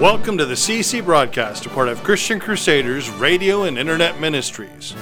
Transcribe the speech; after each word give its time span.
Welcome 0.00 0.36
to 0.36 0.44
the 0.44 0.52
CC 0.52 1.02
broadcast, 1.02 1.64
a 1.64 1.70
part 1.70 1.88
of 1.88 2.04
Christian 2.04 2.38
Crusaders 2.38 3.08
radio 3.08 3.62
and 3.62 3.78
internet 3.78 4.20
ministries. 4.20 4.94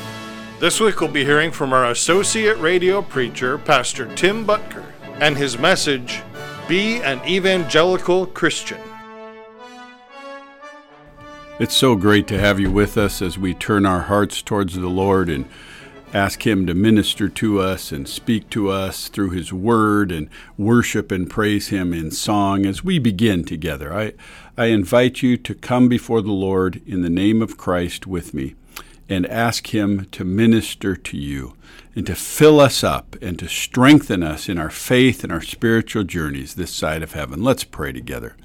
This 0.61 0.79
week 0.79 1.01
we'll 1.01 1.11
be 1.11 1.25
hearing 1.25 1.51
from 1.51 1.73
our 1.73 1.91
associate 1.91 2.57
radio 2.59 3.03
preacher, 3.03 3.59
Pastor 3.59 4.07
Tim 4.15 4.47
Boettger, 4.47 4.85
and 5.21 5.37
his 5.37 5.59
message 5.59 6.23
Be 6.69 7.03
an 7.03 7.21
Evangelical 7.27 8.27
Christian. 8.27 8.81
It's 11.59 11.75
so 11.75 11.97
great 11.97 12.29
to 12.29 12.39
have 12.39 12.61
you 12.61 12.71
with 12.71 12.97
us 12.97 13.21
as 13.21 13.37
we 13.37 13.53
turn 13.53 13.85
our 13.85 14.03
hearts 14.03 14.43
towards 14.43 14.75
the 14.75 14.87
Lord 14.87 15.29
and 15.29 15.47
ask 16.15 16.47
Him 16.47 16.65
to 16.67 16.75
minister 16.75 17.29
to 17.29 17.61
us 17.61 17.91
and 17.91 18.09
speak 18.09 18.49
to 18.51 18.71
us 18.71 19.09
through 19.09 19.31
His 19.31 19.53
Word 19.53 20.13
and 20.13 20.31
worship 20.57 21.11
and 21.11 21.29
praise 21.29 21.69
Him 21.69 21.93
in 21.93 22.13
song 22.13 22.65
as 22.65 22.85
we 22.85 22.99
begin 23.01 23.45
together. 23.45 23.93
I, 23.93 24.13
I 24.57 24.67
invite 24.67 25.21
you 25.21 25.37
to 25.39 25.55
come 25.55 25.89
before 25.89 26.23
the 26.23 26.31
Lord 26.31 26.81
in 26.87 27.03
the 27.03 27.11
name 27.11 27.43
of 27.43 27.57
Christ 27.57 28.07
with 28.07 28.33
me 28.33 28.55
and 29.09 29.27
ask 29.27 29.75
Him 29.75 30.05
to 30.13 30.25
minister 30.25 30.95
to 30.95 31.17
you 31.17 31.57
and 31.97 32.07
to 32.07 32.15
fill 32.15 32.61
us 32.61 32.85
up 32.85 33.17
and 33.21 33.37
to 33.41 33.49
strengthen 33.49 34.23
us 34.23 34.49
in 34.49 34.57
our 34.57 34.71
faith 34.71 35.25
and 35.25 35.33
our 35.33 35.41
spiritual 35.41 36.05
journeys 36.05 36.55
this 36.55 36.73
side 36.73 37.03
of 37.03 37.15
heaven. 37.15 37.43
Let's 37.43 37.65
pray 37.65 37.91
together. 37.91 38.37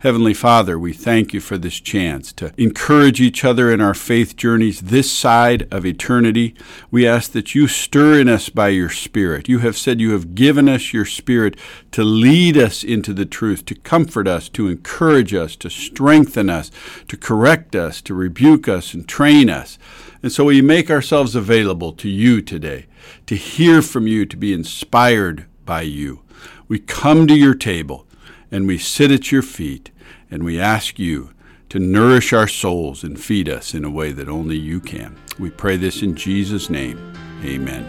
Heavenly 0.00 0.34
Father, 0.34 0.78
we 0.78 0.92
thank 0.92 1.32
you 1.32 1.40
for 1.40 1.56
this 1.56 1.80
chance 1.80 2.30
to 2.34 2.52
encourage 2.58 3.18
each 3.18 3.46
other 3.46 3.72
in 3.72 3.80
our 3.80 3.94
faith 3.94 4.36
journeys 4.36 4.82
this 4.82 5.10
side 5.10 5.66
of 5.72 5.86
eternity. 5.86 6.54
We 6.90 7.08
ask 7.08 7.32
that 7.32 7.54
you 7.54 7.66
stir 7.66 8.20
in 8.20 8.28
us 8.28 8.50
by 8.50 8.68
your 8.68 8.90
Spirit. 8.90 9.48
You 9.48 9.60
have 9.60 9.74
said 9.74 9.98
you 9.98 10.12
have 10.12 10.34
given 10.34 10.68
us 10.68 10.92
your 10.92 11.06
Spirit 11.06 11.56
to 11.92 12.04
lead 12.04 12.58
us 12.58 12.84
into 12.84 13.14
the 13.14 13.24
truth, 13.24 13.64
to 13.66 13.74
comfort 13.74 14.28
us, 14.28 14.50
to 14.50 14.68
encourage 14.68 15.32
us, 15.32 15.56
to 15.56 15.70
strengthen 15.70 16.50
us, 16.50 16.70
to 17.08 17.16
correct 17.16 17.74
us, 17.74 18.02
to 18.02 18.12
rebuke 18.12 18.68
us, 18.68 18.92
and 18.92 19.08
train 19.08 19.48
us. 19.48 19.78
And 20.22 20.30
so 20.30 20.44
we 20.44 20.60
make 20.60 20.90
ourselves 20.90 21.34
available 21.34 21.92
to 21.94 22.08
you 22.10 22.42
today, 22.42 22.84
to 23.24 23.34
hear 23.34 23.80
from 23.80 24.06
you, 24.06 24.26
to 24.26 24.36
be 24.36 24.52
inspired 24.52 25.46
by 25.64 25.80
you. 25.80 26.20
We 26.68 26.80
come 26.80 27.26
to 27.28 27.34
your 27.34 27.54
table 27.54 28.06
and 28.50 28.66
we 28.66 28.78
sit 28.78 29.10
at 29.10 29.32
your 29.32 29.42
feet 29.42 29.90
and 30.30 30.44
we 30.44 30.60
ask 30.60 30.98
you 30.98 31.30
to 31.68 31.78
nourish 31.78 32.32
our 32.32 32.48
souls 32.48 33.02
and 33.02 33.20
feed 33.20 33.48
us 33.48 33.74
in 33.74 33.84
a 33.84 33.90
way 33.90 34.12
that 34.12 34.28
only 34.28 34.56
you 34.56 34.80
can. 34.80 35.16
We 35.38 35.50
pray 35.50 35.76
this 35.76 36.02
in 36.02 36.14
Jesus' 36.14 36.70
name. 36.70 36.98
Amen. 37.44 37.84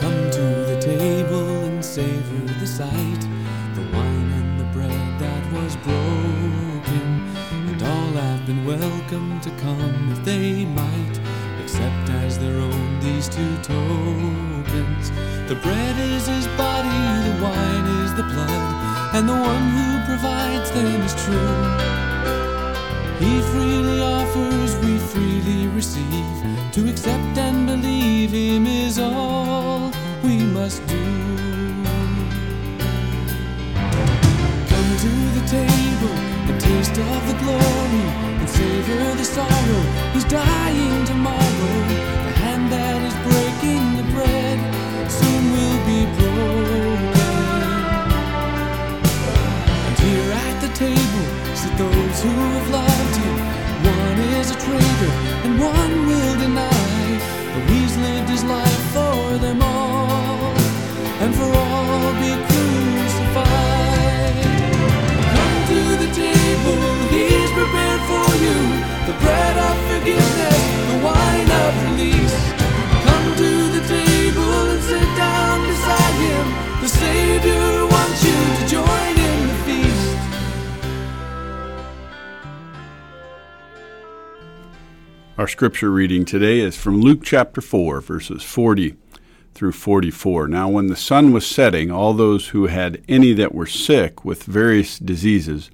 Come 0.00 0.30
to 0.30 0.40
the 0.40 0.78
table 0.80 1.64
and 1.64 1.84
savor 1.84 2.52
the 2.60 2.66
sight, 2.66 3.20
the 3.74 3.82
wine 3.92 4.30
and 4.32 4.60
the 4.60 4.64
bread 4.72 5.20
that 5.20 5.52
was 5.52 5.76
broken. 5.76 7.24
And 7.68 7.82
all 7.82 8.12
have 8.22 8.46
been 8.46 8.64
welcome 8.64 9.40
to 9.40 9.50
come 9.62 10.12
if 10.12 10.24
they 10.24 10.64
might, 10.66 11.20
accept 11.62 12.10
as 12.10 12.38
their 12.38 12.58
own 12.58 13.00
these 13.00 13.28
two 13.28 13.56
tokens. 13.62 15.10
The 15.48 15.58
bread 15.62 15.96
is 15.98 16.26
his 16.26 16.46
body, 16.58 16.88
the 17.28 17.42
wine 17.42 18.04
is 18.04 18.14
the 18.14 18.24
blood, 18.24 18.77
and 19.14 19.28
the 19.28 19.32
one 19.32 19.68
who 19.74 20.04
provides 20.06 20.70
them 20.70 21.00
is 21.02 21.14
true. 21.24 21.54
He 23.18 23.40
freely 23.50 24.02
offers, 24.02 24.76
we 24.76 24.98
freely 24.98 25.66
receive. 25.68 26.26
To 26.72 26.88
accept 26.88 27.38
and 27.38 27.66
believe 27.66 28.32
him 28.32 28.66
is 28.66 28.98
all 28.98 29.90
we 30.22 30.36
must 30.36 30.86
do. 30.86 31.04
Come 34.70 34.90
to 35.04 35.12
the 35.38 35.44
table 35.48 36.16
and 36.48 36.60
taste 36.60 36.98
of 36.98 37.20
the 37.30 37.36
glory 37.42 38.04
and 38.38 38.48
savor 38.48 39.14
the 39.16 39.24
sorrow. 39.24 39.82
He's 40.12 40.24
dying 40.24 41.04
tomorrow. 41.06 41.76
The 42.26 42.34
hand 42.42 42.70
that 42.72 43.00
is 43.08 43.16
breaking 43.26 43.84
the 43.96 44.06
bread 44.14 44.58
soon 45.10 45.42
will 45.52 45.80
be 45.86 46.00
broken. 46.20 46.77
Sit 52.18 52.30
who 52.30 52.46
have 52.58 52.70
loved 52.70 53.16
him. 53.22 53.36
One 53.98 54.18
is 54.38 54.50
a 54.50 54.58
traitor 54.64 55.12
and 55.44 55.52
one 55.60 55.94
will 56.08 56.34
deny. 56.44 57.06
But 57.52 57.64
he's 57.70 57.94
lived 57.96 58.28
his 58.28 58.44
life 58.44 58.82
for 58.94 59.38
them 59.44 59.62
all 59.62 60.54
and 61.22 61.30
for 61.38 61.50
all 61.62 62.12
be 62.22 62.32
crucified. 62.48 63.54
Come 65.34 65.58
to 65.72 65.80
the 66.02 66.10
table, 66.24 66.80
he's 67.14 67.50
prepared 67.58 68.02
for 68.10 68.28
you. 68.44 68.58
The 69.08 69.14
bread 69.22 69.56
of 69.68 69.76
forgiveness, 69.90 70.60
the 70.90 70.98
wine 71.06 71.50
of 71.62 71.72
release. 71.86 72.57
Our 85.38 85.46
scripture 85.46 85.92
reading 85.92 86.24
today 86.24 86.58
is 86.58 86.76
from 86.76 87.00
Luke 87.00 87.20
chapter 87.22 87.60
4, 87.60 88.00
verses 88.00 88.42
40 88.42 88.96
through 89.54 89.70
44. 89.70 90.48
Now, 90.48 90.68
when 90.68 90.88
the 90.88 90.96
sun 90.96 91.32
was 91.32 91.46
setting, 91.46 91.92
all 91.92 92.12
those 92.12 92.48
who 92.48 92.66
had 92.66 93.04
any 93.08 93.32
that 93.34 93.54
were 93.54 93.64
sick 93.64 94.24
with 94.24 94.42
various 94.42 94.98
diseases 94.98 95.70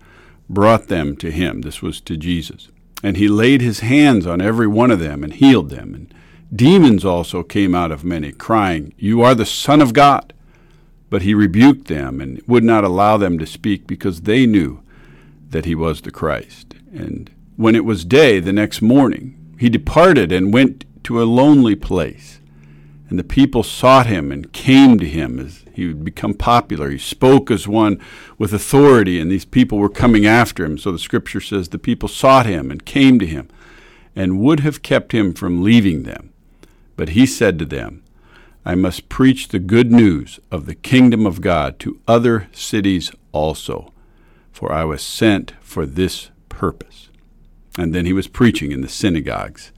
brought 0.50 0.88
them 0.88 1.16
to 1.16 1.30
him. 1.30 1.62
This 1.62 1.80
was 1.80 2.02
to 2.02 2.18
Jesus. 2.18 2.68
And 3.02 3.16
he 3.16 3.26
laid 3.26 3.62
his 3.62 3.80
hands 3.80 4.26
on 4.26 4.42
every 4.42 4.66
one 4.66 4.90
of 4.90 4.98
them 4.98 5.24
and 5.24 5.32
healed 5.32 5.70
them. 5.70 5.94
And 5.94 6.14
demons 6.54 7.02
also 7.02 7.42
came 7.42 7.74
out 7.74 7.90
of 7.90 8.04
many, 8.04 8.32
crying, 8.32 8.92
You 8.98 9.22
are 9.22 9.34
the 9.34 9.46
Son 9.46 9.80
of 9.80 9.94
God. 9.94 10.34
But 11.08 11.22
he 11.22 11.32
rebuked 11.32 11.86
them 11.86 12.20
and 12.20 12.42
would 12.46 12.64
not 12.64 12.84
allow 12.84 13.16
them 13.16 13.38
to 13.38 13.46
speak 13.46 13.86
because 13.86 14.20
they 14.20 14.44
knew 14.44 14.82
that 15.48 15.64
he 15.64 15.74
was 15.74 16.02
the 16.02 16.10
Christ. 16.10 16.74
And 16.92 17.30
when 17.56 17.74
it 17.74 17.86
was 17.86 18.04
day 18.04 18.40
the 18.40 18.52
next 18.52 18.82
morning, 18.82 19.40
he 19.58 19.68
departed 19.68 20.32
and 20.32 20.52
went 20.52 20.84
to 21.04 21.22
a 21.22 21.24
lonely 21.24 21.76
place. 21.76 22.40
And 23.08 23.18
the 23.18 23.24
people 23.24 23.62
sought 23.62 24.06
him 24.06 24.32
and 24.32 24.52
came 24.52 24.98
to 24.98 25.06
him 25.06 25.38
as 25.38 25.64
he 25.72 25.86
would 25.86 26.04
become 26.04 26.34
popular. 26.34 26.90
He 26.90 26.98
spoke 26.98 27.50
as 27.50 27.68
one 27.68 28.00
with 28.38 28.54
authority, 28.54 29.20
and 29.20 29.30
these 29.30 29.44
people 29.44 29.78
were 29.78 29.88
coming 29.88 30.26
after 30.26 30.64
him. 30.64 30.78
So 30.78 30.92
the 30.92 30.98
scripture 30.98 31.40
says 31.40 31.68
the 31.68 31.78
people 31.78 32.08
sought 32.08 32.46
him 32.46 32.70
and 32.70 32.84
came 32.84 33.18
to 33.18 33.26
him 33.26 33.48
and 34.16 34.40
would 34.40 34.60
have 34.60 34.82
kept 34.82 35.12
him 35.12 35.34
from 35.34 35.62
leaving 35.62 36.04
them. 36.04 36.32
But 36.96 37.10
he 37.10 37.26
said 37.26 37.58
to 37.58 37.64
them, 37.64 38.02
I 38.64 38.74
must 38.74 39.08
preach 39.08 39.48
the 39.48 39.58
good 39.58 39.92
news 39.92 40.40
of 40.50 40.66
the 40.66 40.74
kingdom 40.74 41.26
of 41.26 41.40
God 41.40 41.78
to 41.80 42.00
other 42.08 42.48
cities 42.52 43.10
also, 43.32 43.92
for 44.52 44.72
I 44.72 44.84
was 44.84 45.02
sent 45.02 45.52
for 45.60 45.84
this 45.84 46.30
purpose. 46.48 47.10
And 47.76 47.92
then 47.94 48.06
he 48.06 48.12
was 48.12 48.28
preaching 48.28 48.70
in 48.70 48.82
the 48.82 48.88
synagogues 48.88 49.72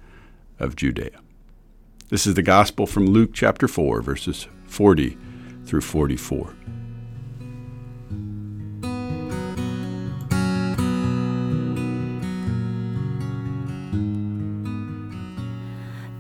of 0.59 0.77
Judea. 0.77 1.21
This 2.09 2.27
is 2.27 2.35
the 2.35 2.43
gospel 2.43 2.87
from 2.87 3.07
Luke 3.07 3.31
chapter 3.33 3.67
4, 3.67 4.03
verses 4.03 4.47
40 4.67 5.17
through 5.65 5.81
44. 5.81 6.55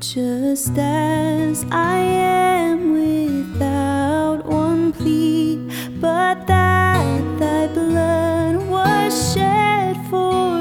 Just 0.01 0.73
as 0.79 1.67
I 1.71 1.99
am 1.99 2.93
without 2.93 4.47
one 4.47 4.93
plea, 4.93 5.57
but 6.01 6.47
that 6.47 7.39
thy 7.39 7.67
blood 7.69 8.57
was 8.69 9.35
shed 9.35 9.97
for 10.09 10.56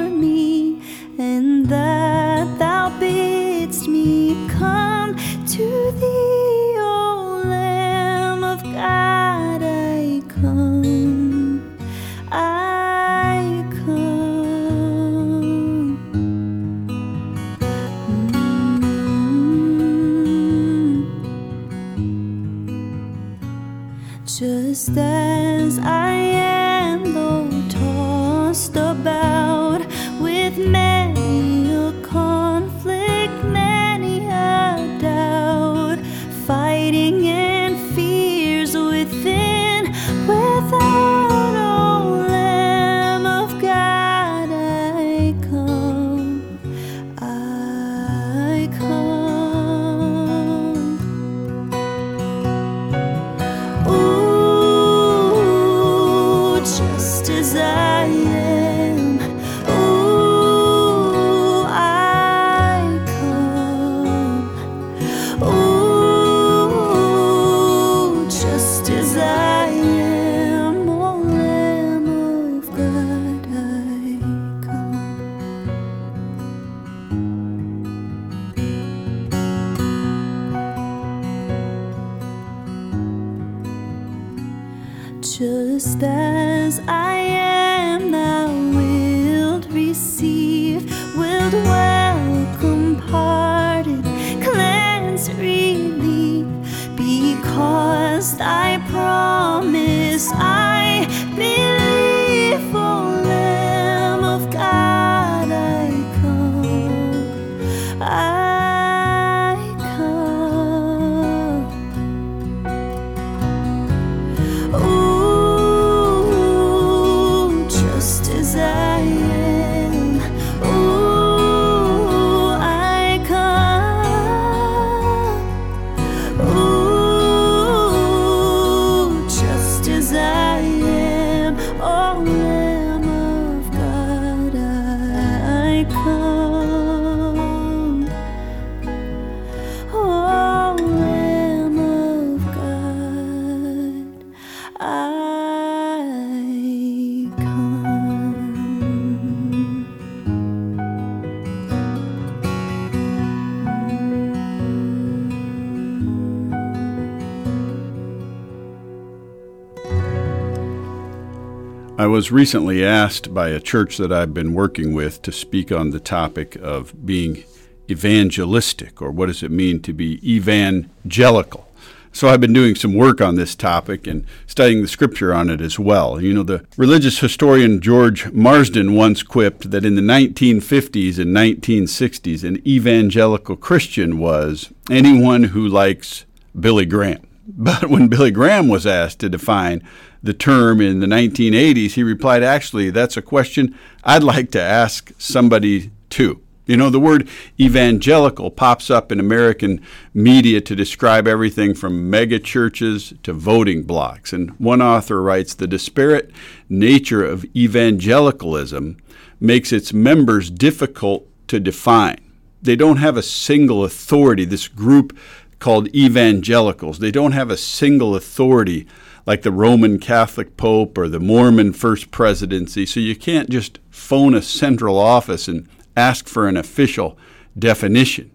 I 162.06 162.08
was 162.08 162.32
recently 162.32 162.86
asked 162.86 163.34
by 163.34 163.50
a 163.50 163.60
church 163.60 163.98
that 163.98 164.14
I've 164.14 164.32
been 164.32 164.54
working 164.54 164.94
with 164.94 165.24
to 165.24 165.32
speak 165.32 165.72
on 165.72 165.90
the 165.90 166.00
topic 166.00 166.56
of 166.58 167.04
being 167.04 167.46
evangelistic, 167.90 169.02
or 169.02 169.10
what 169.10 169.26
does 169.26 169.42
it 169.42 169.50
mean 169.50 169.82
to 169.82 169.92
be 169.92 170.20
evangelical. 170.24 171.68
So 172.12 172.28
I've 172.28 172.42
been 172.42 172.54
doing 172.54 172.76
some 172.76 172.94
work 172.94 173.22
on 173.22 173.38
this 173.38 173.56
topic 173.56 174.06
and 174.06 174.24
studying 174.46 174.84
the 174.84 174.88
scripture 174.88 175.34
on 175.34 175.50
it 175.50 175.62
as 175.62 175.80
well. 175.80 176.22
You 176.22 176.36
know, 176.36 176.44
the 176.44 176.64
religious 176.78 177.18
historian 177.18 177.82
George 177.82 178.32
Marsden 178.32 178.94
once 178.94 179.24
quipped 179.24 179.72
that 179.72 179.84
in 179.84 179.96
the 179.96 180.04
1950s 180.04 181.18
and 181.18 181.36
1960s, 181.36 182.44
an 182.44 182.62
evangelical 182.68 183.56
Christian 183.56 184.20
was 184.20 184.72
anyone 184.92 185.46
who 185.46 185.68
likes 185.68 186.26
Billy 186.54 186.86
Graham. 186.86 187.26
But 187.48 187.90
when 187.90 188.08
Billy 188.08 188.32
Graham 188.32 188.68
was 188.68 188.88
asked 188.88 189.20
to 189.20 189.30
define 189.30 189.84
the 190.24 190.34
term 190.34 190.82
in 190.82 191.00
the 191.00 191.08
1980s, 191.08 191.92
he 191.92 192.04
replied, 192.04 192.44
Actually, 192.44 192.90
that's 192.90 193.18
a 193.18 193.22
question 193.22 193.78
I'd 194.04 194.24
like 194.24 194.52
to 194.52 194.62
ask 194.62 195.12
somebody 195.18 195.92
too. 196.10 196.42
You 196.66 196.78
know, 196.78 196.90
the 196.90 197.00
word 197.00 197.30
evangelical 197.60 198.50
pops 198.50 198.90
up 198.90 199.12
in 199.12 199.20
American 199.20 199.82
media 200.16 200.62
to 200.62 200.76
describe 200.76 201.28
everything 201.28 201.76
from 201.76 202.10
mega 202.10 202.40
churches 202.40 203.14
to 203.22 203.34
voting 203.34 203.84
blocks. 203.84 204.34
And 204.34 204.50
one 204.60 204.82
author 204.82 205.22
writes 205.22 205.54
The 205.54 205.68
disparate 205.68 206.32
nature 206.68 207.24
of 207.24 207.46
evangelicalism 207.56 208.98
makes 209.40 209.72
its 209.72 209.94
members 209.94 210.50
difficult 210.50 211.28
to 211.50 211.60
define. 211.60 212.18
They 212.64 212.76
don't 212.76 212.98
have 212.98 213.16
a 213.16 213.22
single 213.22 213.84
authority, 213.84 214.44
this 214.44 214.68
group 214.68 215.16
called 215.60 215.88
evangelicals. 215.96 217.00
They 217.00 217.12
don't 217.12 217.32
have 217.32 217.50
a 217.50 217.58
single 217.58 218.16
authority 218.16 218.88
like 219.26 219.42
the 219.42 219.52
Roman 219.52 220.00
Catholic 220.00 220.56
Pope 220.58 220.98
or 220.98 221.08
the 221.08 221.20
Mormon 221.20 221.74
First 221.74 222.12
Presidency, 222.12 222.86
so 222.86 223.00
you 223.00 223.16
can't 223.16 223.50
just 223.50 223.80
phone 223.90 224.36
a 224.36 224.42
central 224.42 225.00
office 225.00 225.48
and 225.48 225.68
ask 225.98 226.28
for 226.28 226.48
an 226.48 226.58
official 226.58 227.18
definition. 227.58 228.32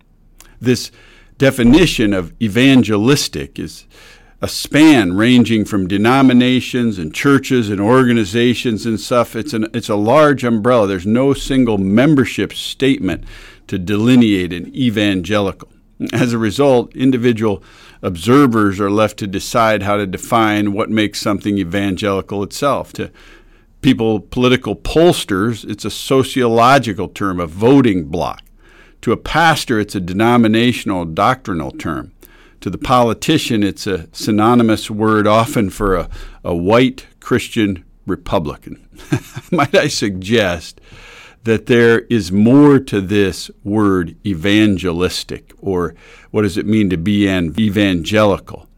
This 0.61 0.91
definition 1.39 2.13
of 2.13 2.35
evangelistic 2.43 3.59
is 3.59 3.87
a 4.43 4.49
span 4.49 5.13
ranging 5.17 5.65
from 5.65 5.87
denominations 5.87 6.99
and 6.99 7.15
churches 7.15 7.69
and 7.69 7.81
organizations 7.81 8.87
and 8.87 8.99
stuff. 8.99 9.37
It's, 9.37 9.53
an, 9.53 9.67
it's 9.75 9.91
a 9.91 9.97
large 9.97 10.45
umbrella. 10.45 10.87
There's 10.87 11.07
no 11.07 11.35
single 11.35 11.79
membership 11.79 12.53
statement 12.55 13.25
to 13.67 13.79
delineate 13.79 14.53
an 14.53 14.75
evangelical. 14.75 15.69
As 16.13 16.33
a 16.33 16.39
result, 16.39 16.95
individual 16.97 17.63
observers 18.03 18.81
are 18.81 18.91
left 18.91 19.19
to 19.19 19.27
decide 19.27 19.83
how 19.83 19.97
to 19.97 20.07
define 20.07 20.73
what 20.73 20.91
makes 20.91 21.21
something 21.21 21.59
evangelical 21.59 22.43
itself. 22.43 22.93
To 22.95 23.11
people, 23.83 24.21
political 24.21 24.75
pollsters, 24.75 25.69
it's 25.69 25.85
a 25.85 25.91
sociological 25.91 27.09
term, 27.09 27.39
a 27.41 27.47
voting 27.47 28.07
block. 28.07 28.43
To 29.03 29.13
a 29.13 29.17
pastor, 29.17 29.81
it's 29.81 29.95
a 29.95 30.01
denominational, 30.01 31.05
doctrinal 31.05 31.71
term. 31.71 32.13
To 32.61 32.71
the 32.71 32.79
politician, 32.79 33.63
it's 33.63 33.87
a 33.87 34.07
synonymous 34.13 34.91
word 34.91 35.27
often 35.27 35.71
for 35.71 35.97
a, 35.97 36.11
a 36.45 36.55
white 36.55 37.07
Christian 37.19 37.85
Republican. 38.07 38.87
Might 39.51 39.75
I 39.75 39.89
suggest 39.89 40.81
that 41.45 41.67
there 41.67 42.01
is 42.01 42.31
more 42.31 42.79
to 42.79 43.01
this 43.01 43.51
word 43.65 44.17
evangelistic, 44.27 45.53
or 45.59 45.95
what 46.31 46.43
does 46.43 46.59
it 46.59 46.67
mean 46.67 46.91
to 46.91 46.97
be 46.97 47.27
an 47.27 47.55
evangelical, 47.59 48.69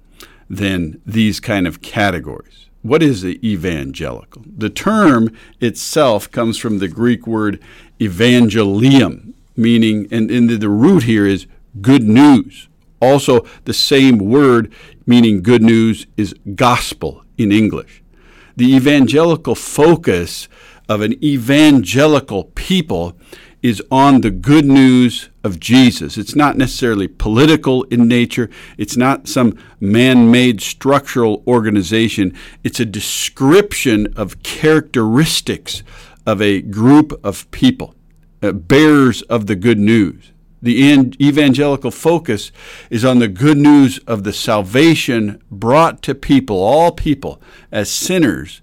than 0.49 1.01
these 1.05 1.41
kind 1.41 1.67
of 1.67 1.83
categories? 1.83 2.69
What 2.83 3.03
is 3.03 3.23
the 3.23 3.39
evangelical? 3.49 4.43
The 4.45 4.71
term 4.71 5.37
itself 5.61 6.31
comes 6.31 6.59
from 6.59 6.79
the 6.79 6.89
Greek 6.89 7.27
word 7.27 7.63
evangelium, 8.01 9.35
meaning, 9.57 10.09
and, 10.11 10.31
and 10.31 10.51
the 10.51 10.69
root 10.69 11.05
here 11.05 11.27
is 11.27 11.47
good 11.81 12.03
news. 12.03 12.69
Also, 13.01 13.47
the 13.65 13.75
same 13.75 14.19
word 14.19 14.73
meaning 15.07 15.43
good 15.43 15.63
news 15.63 16.07
is 16.17 16.35
gospel 16.55 17.25
in 17.39 17.51
English. 17.51 18.03
The 18.57 18.75
evangelical 18.75 19.55
focus 19.55 20.49
of 20.89 21.01
an 21.01 21.23
evangelical 21.25 22.45
people 22.55 23.17
is 23.63 23.81
on 23.91 24.21
the 24.21 24.31
good 24.31 24.65
news 24.65 25.31
of 25.45 25.61
Jesus. 25.61 26.19
It's 26.19 26.35
not 26.35 26.57
necessarily 26.57 27.07
political 27.07 27.85
in 27.85 28.09
nature, 28.09 28.51
it's 28.77 28.97
not 28.97 29.29
some 29.29 29.57
man 29.81 30.31
made 30.31 30.61
structural 30.61 31.45
organization. 31.47 32.37
It's 32.65 32.81
a 32.81 32.85
description 32.85 34.13
of 34.17 34.43
characteristics 34.43 35.83
of 36.27 36.43
a 36.43 36.61
group 36.61 37.19
of 37.25 37.49
people, 37.53 37.95
uh, 38.43 38.53
bearers 38.53 39.23
of 39.23 39.47
the 39.47 39.57
good 39.57 39.79
news. 39.79 40.33
The 40.61 40.81
evangelical 41.21 41.91
focus 41.91 42.53
is 42.89 43.05
on 43.05 43.19
the 43.19 43.27
good 43.27 43.59
news 43.59 43.99
of 44.07 44.23
the 44.23 44.33
salvation 44.33 45.43
brought 45.51 46.03
to 46.03 46.15
people, 46.15 46.57
all 46.57 46.93
people, 46.93 47.43
as 47.73 47.91
sinners 47.91 48.62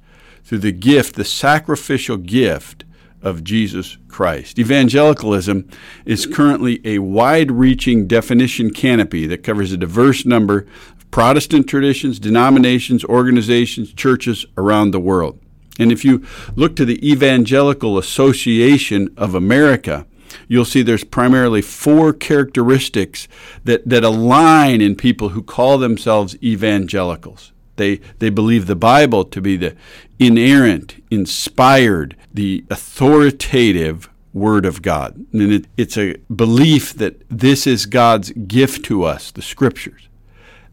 through 0.50 0.58
the 0.58 0.72
gift, 0.72 1.14
the 1.14 1.24
sacrificial 1.24 2.18
gift 2.18 2.84
of 3.22 3.44
Jesus 3.44 4.00
Christ. 4.08 4.58
Evangelicalism 4.58 5.70
is 6.06 6.26
currently 6.26 6.82
a 6.84 6.98
wide 6.98 7.52
reaching 7.52 8.08
definition 8.08 8.74
canopy 8.74 9.28
that 9.28 9.44
covers 9.44 9.72
a 9.72 9.78
diverse 9.78 10.26
number 10.26 10.66
of 10.98 11.12
Protestant 11.12 11.70
traditions, 11.70 12.18
denominations, 12.18 13.06
organizations, 13.06 13.94
churches 13.94 14.44
around 14.58 14.90
the 14.90 15.00
world. 15.00 15.40
And 15.78 15.92
if 15.92 16.04
you 16.04 16.26
look 16.56 16.76
to 16.78 16.86
the 16.86 17.08
Evangelical 17.08 18.00
Association 18.00 19.14
of 19.16 19.36
America, 19.36 20.08
you'll 20.48 20.66
see 20.66 20.82
there's 20.82 21.04
primarily 21.04 21.62
four 21.62 22.12
characteristics 22.12 23.28
that, 23.66 23.88
that 23.88 24.04
align 24.04 24.82
in 24.82 24.96
people 24.96 25.30
who 25.30 25.44
call 25.44 25.78
themselves 25.78 26.36
evangelicals. 26.42 27.52
They, 27.80 27.96
they 28.20 28.30
believe 28.30 28.68
the 28.68 28.76
Bible 28.76 29.26
to 29.26 29.42
be 29.42 29.58
the 29.58 29.76
inerrant, 30.20 31.04
inspired, 31.10 32.16
the 32.32 32.64
authoritative 32.70 34.10
Word 34.34 34.66
of 34.66 34.84
God. 34.84 35.26
And 35.34 35.52
it, 35.52 35.66
it's 35.78 35.98
a 35.98 36.18
belief 36.34 36.94
that 36.96 37.24
this 37.30 37.66
is 37.66 37.88
God's 37.88 38.32
gift 38.32 38.86
to 38.86 39.04
us, 39.04 39.32
the 39.32 39.42
Scriptures. 39.42 40.08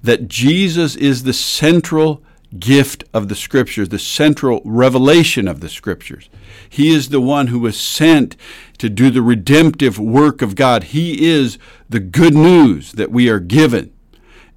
That 0.03 0.29
Jesus 0.29 0.97
is 0.97 1.23
the 1.23 1.33
central 1.33 2.23
gift 2.59 3.05
of 3.15 3.29
the 3.29 3.35
Scriptures, 3.35 3.89
the 3.89 3.99
central 3.99 4.61
revelation 4.65 5.49
of 5.49 5.61
the 5.61 5.69
Scriptures. 5.69 6.29
He 6.69 6.95
is 6.95 7.09
the 7.09 7.21
one 7.21 7.47
who 7.47 7.61
was 7.61 7.79
sent 7.81 8.37
to 8.79 8.89
do 8.89 9.11
the 9.11 9.23
redemptive 9.23 9.99
work 9.99 10.43
of 10.43 10.55
God. 10.55 10.85
He 10.85 11.27
is 11.27 11.59
the 11.89 12.01
good 12.01 12.35
news 12.35 12.93
that 12.93 13.11
we 13.11 13.29
are 13.29 13.41
given. 13.41 13.93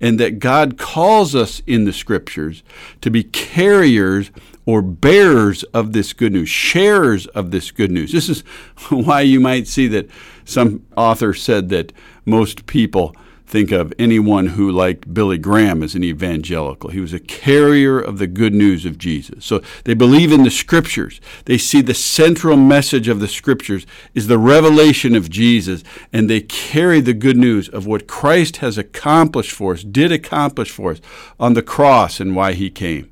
And 0.02 0.20
that 0.20 0.40
God 0.40 0.78
calls 0.78 1.36
us 1.36 1.62
in 1.68 1.86
the 1.86 1.94
scriptures 1.94 2.64
to 3.02 3.10
be 3.10 3.24
carriers 3.24 4.32
or 4.66 4.82
bearers 4.82 5.64
of 5.74 5.94
this 5.94 6.14
good 6.14 6.32
news, 6.32 6.50
sharers 6.50 7.26
of 7.28 7.52
this 7.52 7.72
good 7.72 7.92
news. 7.92 8.12
This 8.12 8.30
is 8.30 8.42
why 8.90 9.22
you 9.22 9.40
might 9.40 9.68
see 9.68 9.88
that 9.88 10.10
some 10.46 10.86
author 10.96 11.34
said 11.34 11.70
that 11.70 11.92
most 12.26 12.66
people 12.66 13.16
think 13.50 13.72
of 13.72 13.92
anyone 13.98 14.46
who 14.46 14.72
liked 14.72 15.12
Billy 15.12 15.40
Graham 15.40 15.82
as 15.82 15.96
an 15.96 16.04
evangelical. 16.04 16.92
He 16.92 17.00
was 17.00 17.14
a 17.14 17.20
carrier 17.20 18.00
of 18.00 18.20
the 18.20 18.28
good 18.28 18.54
news 18.54 18.86
of 18.86 19.00
Jesus. 19.00 19.44
So 19.44 19.64
they 19.86 19.96
believe 19.96 20.32
in 20.32 20.44
the 20.44 20.52
scriptures. 20.52 21.20
They 21.46 21.58
see 21.58 21.82
the 21.82 21.96
central 21.96 22.56
message 22.56 23.08
of 23.08 23.20
the 23.20 23.28
scriptures 23.28 23.88
is 24.14 24.28
the 24.28 24.38
revelation 24.38 25.16
of 25.16 25.32
Jesus, 25.32 25.84
and 26.14 26.30
they 26.30 26.42
carry 26.42 27.02
the 27.02 27.16
good 27.16 27.38
news 27.38 27.68
of 27.68 27.88
what 27.88 28.06
Christ 28.06 28.58
has 28.58 28.78
accomplished 28.78 29.52
for 29.52 29.74
us, 29.74 29.84
did 29.84 30.12
accomplish 30.12 30.70
for 30.70 30.92
us 30.92 31.02
on 31.40 31.56
the 31.56 31.64
cross 31.64 32.20
and 32.20 32.36
why 32.36 32.54
he 32.54 32.70
came. 32.70 33.10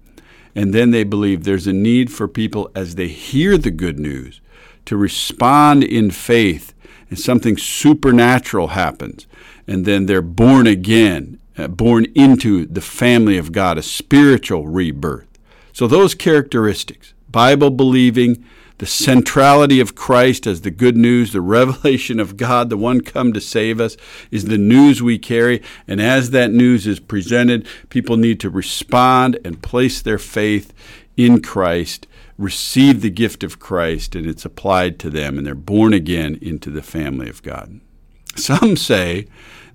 And 0.54 0.72
then 0.72 0.92
they 0.92 1.04
believe 1.04 1.44
there's 1.44 1.68
a 1.68 1.74
need 1.74 2.12
for 2.12 2.28
people 2.28 2.70
as 2.76 2.94
they 2.94 3.08
hear 3.08 3.58
the 3.58 3.72
good 3.72 3.98
news 3.98 4.40
to 4.86 4.98
respond 4.98 5.84
in 5.84 6.12
faith 6.12 6.76
and 7.10 7.18
something 7.18 7.58
supernatural 7.58 8.70
happens 8.70 9.26
and 9.68 9.86
then 9.86 10.06
they're 10.06 10.22
born 10.22 10.66
again, 10.66 11.40
uh, 11.58 11.68
born 11.68 12.06
into 12.16 12.66
the 12.66 12.82
family 12.82 13.38
of 13.38 13.52
God, 13.52 13.78
a 13.78 13.84
spiritual 13.84 14.68
rebirth. 14.68 15.28
So, 15.74 15.86
those 15.88 16.16
characteristics 16.16 17.14
Bible 17.30 17.70
believing, 17.70 18.44
the 18.78 18.86
centrality 18.86 19.80
of 19.80 19.96
Christ 19.96 20.46
as 20.46 20.62
the 20.62 20.72
good 20.72 20.96
news, 20.96 21.34
the 21.34 21.42
revelation 21.58 22.20
of 22.20 22.38
God, 22.38 22.70
the 22.70 22.78
one 22.78 23.02
come 23.02 23.34
to 23.34 23.42
save 23.42 23.80
us, 23.80 23.98
is 24.32 24.46
the 24.46 24.58
news 24.58 25.02
we 25.02 25.18
carry. 25.18 25.62
And 25.88 26.02
as 26.02 26.32
that 26.32 26.52
news 26.52 26.88
is 26.88 27.00
presented, 27.00 27.68
people 27.90 28.18
need 28.18 28.40
to 28.42 28.50
respond 28.50 29.40
and 29.44 29.62
place 29.62 30.02
their 30.02 30.20
faith 30.20 30.74
in 31.16 31.42
Christ, 31.42 32.08
receive 32.38 33.02
the 33.02 33.10
gift 33.10 33.44
of 33.44 33.60
Christ, 33.60 34.16
and 34.16 34.28
it's 34.28 34.46
applied 34.46 35.00
to 35.00 35.10
them, 35.10 35.38
and 35.38 35.46
they're 35.46 35.56
born 35.56 35.94
again 35.94 36.38
into 36.42 36.70
the 36.70 36.84
family 36.84 37.30
of 37.30 37.42
God. 37.42 37.82
Some 38.36 38.78
say 38.78 39.28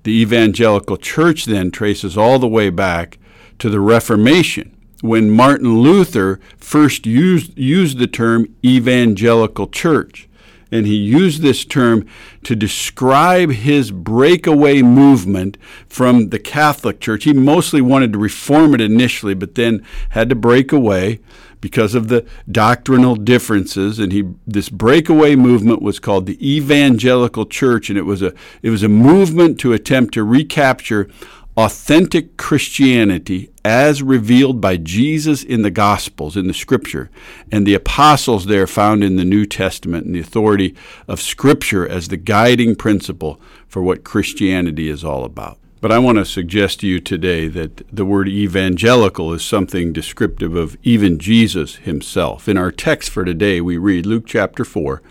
the 0.03 0.13
evangelical 0.13 0.97
church 0.97 1.45
then 1.45 1.71
traces 1.71 2.17
all 2.17 2.39
the 2.39 2.49
way 2.49 2.71
back 2.71 3.19
to 3.59 3.71
the 3.71 3.81
Reformation 3.81 4.77
when 5.03 5.31
Martin 5.31 5.81
Luther 5.81 6.41
first 6.57 7.07
used, 7.07 7.57
used 7.59 7.99
the 7.99 8.07
term 8.07 8.55
evangelical 8.65 9.67
church. 9.67 10.29
And 10.71 10.87
he 10.87 10.95
used 10.97 11.43
this 11.43 11.67
term 11.67 12.07
to 12.45 12.57
describe 12.57 13.51
his 13.51 13.91
breakaway 13.91 14.81
movement 14.81 15.59
from 15.87 16.31
the 16.31 16.39
Catholic 16.39 16.99
Church. 16.99 17.25
He 17.25 17.35
mostly 17.35 17.83
wanted 17.83 18.15
to 18.15 18.19
reform 18.19 18.75
it 18.75 18.81
initially, 18.81 19.35
but 19.35 19.55
then 19.55 19.85
had 20.11 20.31
to 20.31 20.35
break 20.35 20.73
away 20.73 21.21
because 21.63 21.95
of 21.95 22.09
the 22.09 22.27
doctrinal 22.51 23.17
differences 23.17 23.99
and 23.99 24.13
he 24.13 24.25
this 24.47 24.69
breakaway 24.69 25.35
movement 25.35 25.81
was 25.81 25.99
called 25.99 26.27
the 26.27 26.57
evangelical 26.57 27.47
church 27.47 27.89
and 27.89 27.99
it 27.99 28.03
was 28.03 28.21
a 28.21 28.35
it 28.61 28.69
was 28.69 28.83
a 28.83 28.89
movement 28.89 29.59
to 29.59 29.73
attempt 29.73 30.13
to 30.13 30.23
recapture 30.23 31.09
authentic 31.57 32.37
Christianity 32.37 33.51
as 33.65 34.03
revealed 34.03 34.61
by 34.61 34.79
Jesus 34.79 35.43
in 35.43 35.63
the 35.63 35.71
Gospels, 35.71 36.37
in 36.37 36.47
the 36.47 36.55
Scripture, 36.55 37.11
and 37.51 37.67
the 37.67 37.75
apostles 37.75 38.47
there 38.47 38.67
found 38.67 39.05
in 39.05 39.17
the 39.17 39.25
New 39.25 39.45
Testament, 39.45 40.07
and 40.07 40.15
the 40.15 40.21
authority 40.21 40.75
of 41.07 41.21
Scripture 41.21 41.87
as 41.87 42.09
the 42.09 42.17
guiding 42.17 42.75
principle 42.75 43.39
for 43.69 43.83
what 43.83 44.03
Christianity 44.03 44.89
is 44.89 45.05
all 45.05 45.25
about. 45.25 45.59
But 45.83 45.91
I 45.91 45.99
want 45.99 46.19
to 46.19 46.25
suggest 46.25 46.79
to 46.81 46.87
you 46.87 47.01
today 47.01 47.49
that 47.49 47.83
the 47.93 48.05
word 48.05 48.29
evangelical 48.29 49.33
is 49.33 49.45
something 49.45 49.93
descriptive 49.93 50.55
of 50.55 50.77
even 50.85 51.19
Jesus 51.19 51.75
himself. 51.75 52.49
In 52.49 52.57
our 52.57 52.71
text 52.71 53.11
for 53.11 53.25
today, 53.25 53.61
we 53.61 53.79
read 53.79 54.07
Luke 54.07 54.23
chapter 54.25 54.65
4 54.65 55.03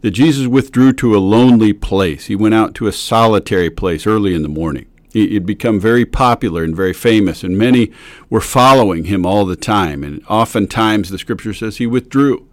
that 0.00 0.12
Jesus 0.12 0.46
withdrew 0.46 0.94
to 0.94 1.14
a 1.14 1.18
lonely 1.18 1.74
place. 1.74 2.24
He 2.24 2.36
went 2.36 2.54
out 2.54 2.74
to 2.76 2.86
a 2.86 2.92
solitary 2.92 3.68
place 3.68 4.06
early 4.06 4.34
in 4.34 4.40
the 4.40 4.48
morning. 4.48 4.86
He 5.12 5.34
had 5.34 5.44
become 5.44 5.78
very 5.78 6.06
popular 6.06 6.64
and 6.64 6.74
very 6.74 6.94
famous, 6.94 7.44
and 7.44 7.58
many 7.58 7.92
were 8.30 8.40
following 8.40 9.04
him 9.04 9.26
all 9.26 9.44
the 9.44 9.56
time. 9.56 10.02
And 10.02 10.24
oftentimes 10.26 11.10
the 11.10 11.18
scripture 11.18 11.52
says 11.52 11.76
he 11.76 11.86
withdrew. 11.86 12.48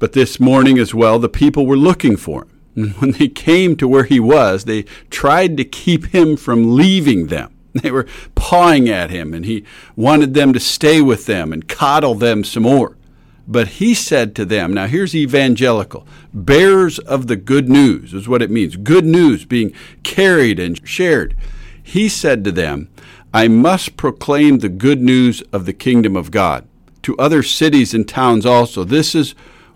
But 0.00 0.14
this 0.14 0.40
morning 0.40 0.80
as 0.80 0.92
well, 0.92 1.20
the 1.20 1.28
people 1.28 1.64
were 1.64 1.76
looking 1.76 2.16
for 2.16 2.42
him. 2.42 2.53
When 2.98 3.12
they 3.12 3.28
came 3.28 3.76
to 3.76 3.88
where 3.88 4.04
he 4.04 4.20
was, 4.20 4.64
they 4.64 4.82
tried 5.10 5.56
to 5.56 5.64
keep 5.64 6.06
him 6.06 6.36
from 6.36 6.76
leaving 6.76 7.28
them. 7.28 7.50
They 7.82 7.90
were 7.90 8.06
pawing 8.36 8.88
at 8.88 9.10
him, 9.10 9.34
and 9.34 9.44
he 9.44 9.64
wanted 9.96 10.34
them 10.34 10.52
to 10.52 10.60
stay 10.60 11.00
with 11.00 11.26
them 11.26 11.52
and 11.52 11.68
coddle 11.68 12.14
them 12.14 12.44
some 12.44 12.62
more. 12.62 12.96
But 13.48 13.68
he 13.68 13.94
said 13.94 14.34
to 14.36 14.44
them, 14.44 14.72
now 14.72 14.86
here's 14.86 15.14
evangelical, 15.14 16.06
bearers 16.32 17.00
of 17.00 17.26
the 17.26 17.36
good 17.36 17.68
news 17.68 18.14
is 18.14 18.28
what 18.28 18.42
it 18.42 18.50
means. 18.50 18.76
Good 18.76 19.04
news 19.04 19.44
being 19.44 19.72
carried 20.04 20.60
and 20.60 20.86
shared. 20.86 21.36
He 21.82 22.08
said 22.08 22.44
to 22.44 22.52
them, 22.52 22.88
I 23.34 23.48
must 23.48 23.96
proclaim 23.96 24.58
the 24.58 24.68
good 24.68 25.02
news 25.02 25.42
of 25.52 25.66
the 25.66 25.72
kingdom 25.72 26.16
of 26.16 26.30
God 26.30 26.66
to 27.02 27.16
other 27.18 27.42
cities 27.42 27.92
and 27.92 28.08
towns 28.08 28.46
also. 28.46 28.84
This 28.84 29.14
is 29.14 29.34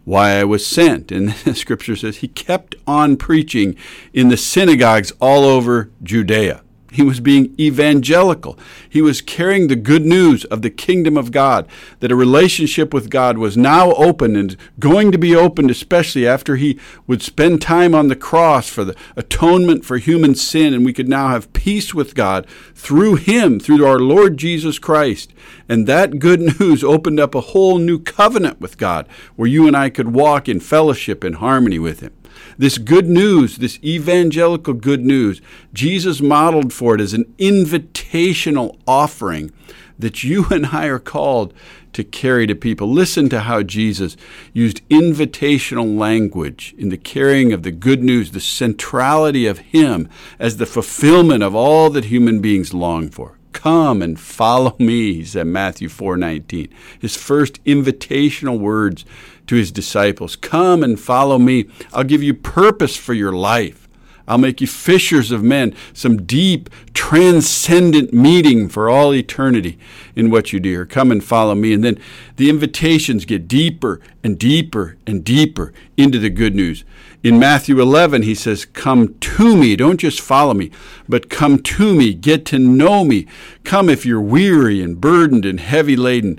why 0.09 0.41
I 0.41 0.45
was 0.45 0.67
sent. 0.67 1.13
And 1.13 1.29
the 1.45 1.55
scripture 1.55 1.95
says 1.95 2.19
he 2.19 2.29
kept 2.29 2.75
on 2.87 3.17
preaching 3.19 3.77
in 4.15 4.29
the 4.29 4.39
synagogues 4.39 5.13
all 5.21 5.45
over 5.45 5.91
Judea. 6.03 6.63
He 6.91 7.03
was 7.03 7.21
being 7.21 7.55
evangelical. 7.61 8.59
He 8.89 9.03
was 9.03 9.21
carrying 9.21 9.69
the 9.69 9.77
good 9.77 10.07
news 10.07 10.45
of 10.47 10.63
the 10.63 10.71
kingdom 10.71 11.19
of 11.19 11.33
God, 11.33 11.69
that 12.01 12.11
a 12.11 12.17
relationship 12.17 12.95
with 12.95 13.11
God 13.11 13.37
was 13.37 13.59
now 13.59 13.93
open 13.93 14.37
and 14.37 14.57
going 14.79 15.13
to 15.13 15.19
be 15.19 15.37
opened, 15.37 15.71
especially 15.71 16.27
after 16.27 16.57
he 16.57 16.79
would 17.07 17.21
spend 17.21 17.61
time 17.61 17.95
on 17.95 18.09
the 18.09 18.17
cross 18.17 18.71
for 18.71 18.85
the 18.85 18.97
atonement 19.17 19.85
for 19.85 19.99
human 19.99 20.35
sin, 20.35 20.73
and 20.73 20.85
we 20.85 20.95
could 20.95 21.09
now 21.09 21.29
have 21.29 21.53
peace 21.53 21.95
with 21.95 22.15
God 22.15 22.47
through 22.75 23.17
him, 23.17 23.61
through 23.61 23.85
our 23.85 23.99
Lord 23.99 24.39
Jesus 24.39 24.79
Christ. 24.79 25.35
And 25.69 25.87
that 25.87 26.19
good 26.19 26.59
news 26.59 26.83
opened 26.83 27.21
up 27.21 27.35
a 27.35 27.43
whole 27.43 27.79
new 27.79 27.99
covenant 27.99 28.61
with 28.61 28.79
God, 28.79 29.07
where 29.37 29.49
you 29.49 29.67
and 29.67 29.77
I 29.77 29.91
could 29.91 30.15
walk 30.15 30.49
in 30.49 30.59
fellowship 30.59 31.23
and 31.23 31.37
harmony 31.37 31.79
with 31.79 32.01
him. 32.01 32.13
This 32.57 32.79
good 32.79 33.09
news, 33.09 33.59
this 33.59 33.79
evangelical 33.83 34.75
good 34.75 35.05
news, 35.05 35.41
Jesus 35.73 36.21
modeled 36.21 36.73
for 36.73 36.95
it 36.95 37.01
as 37.01 37.15
an 37.15 37.25
invitational 37.39 38.79
offering 38.87 39.53
that 39.99 40.23
you 40.23 40.47
and 40.51 40.67
I 40.67 40.87
are 40.87 40.99
called 40.99 41.53
to 41.93 42.05
carry 42.05 42.47
to 42.47 42.55
people. 42.55 42.91
Listen 42.91 43.29
to 43.31 43.41
how 43.41 43.63
Jesus 43.63 44.17
used 44.53 44.87
invitational 44.89 45.99
language 45.99 46.75
in 46.79 46.91
the 46.91 46.97
carrying 46.97 47.53
of 47.53 47.63
the 47.63 47.73
good 47.73 48.03
news, 48.03 48.31
the 48.31 48.41
centrality 48.41 49.47
of 49.47 49.59
Him 49.59 50.09
as 50.39 50.57
the 50.57 50.67
fulfillment 50.67 51.43
of 51.43 51.55
all 51.55 51.91
that 51.91 52.07
human 52.07 52.41
beings 52.41 52.73
long 52.73 53.11
for. 53.11 53.39
Come 53.53 54.03
and 54.03 54.21
follow 54.21 54.77
me, 54.79 55.15
he 55.15 55.25
said 55.25 55.47
Matthew 55.47 55.89
4:19. 55.89 56.69
His 57.01 57.17
first 57.17 57.63
invitational 57.65 58.59
words 58.59 59.05
to 59.49 59.57
his 59.57 59.71
disciples, 59.71 60.37
"Come 60.37 60.83
and 60.83 60.99
follow 60.99 61.39
me. 61.39 61.67
I'll 61.93 62.05
give 62.05 62.23
you 62.23 62.35
purpose 62.35 62.97
for 62.97 63.15
your 63.15 63.33
life. 63.33 63.89
I'll 64.29 64.39
make 64.39 64.61
you 64.61 64.67
fishers 64.67 65.31
of 65.31 65.43
men, 65.43 65.75
some 65.95 66.25
deep, 66.27 66.69
transcendent 66.93 68.13
meeting 68.13 68.69
for 68.69 68.91
all 68.91 69.15
eternity 69.15 69.79
in 70.15 70.31
what 70.31 70.53
you 70.53 70.61
do. 70.61 70.81
Or 70.81 70.85
come 70.85 71.11
and 71.11 71.25
follow 71.25 71.55
me. 71.55 71.73
And 71.73 71.83
then 71.83 71.99
the 72.37 72.51
invitations 72.51 73.25
get 73.25 73.49
deeper 73.49 74.01
and 74.23 74.39
deeper 74.39 74.99
and 75.07 75.25
deeper 75.25 75.73
into 75.97 76.19
the 76.19 76.29
good 76.29 76.55
news. 76.55 76.85
In 77.25 77.39
Matthew 77.39 77.81
11, 77.81 78.23
he 78.23 78.35
says, 78.35 78.67
Come 78.67 79.19
to 79.19 79.57
me. 79.57 79.75
Don't 79.75 79.99
just 79.99 80.21
follow 80.21 80.55
me, 80.55 80.71
but 81.09 81.31
come 81.31 81.59
to 81.61 81.95
me. 81.95 82.13
Get 82.13 82.45
to 82.47 82.59
know 82.59 83.05
me. 83.05 83.27
Come 83.65 83.89
if 83.89 84.05
you're 84.05 84.21
weary 84.21 84.83
and 84.83 85.01
burdened 85.01 85.47
and 85.47 85.59
heavy 85.59 85.97
laden. 85.97 86.39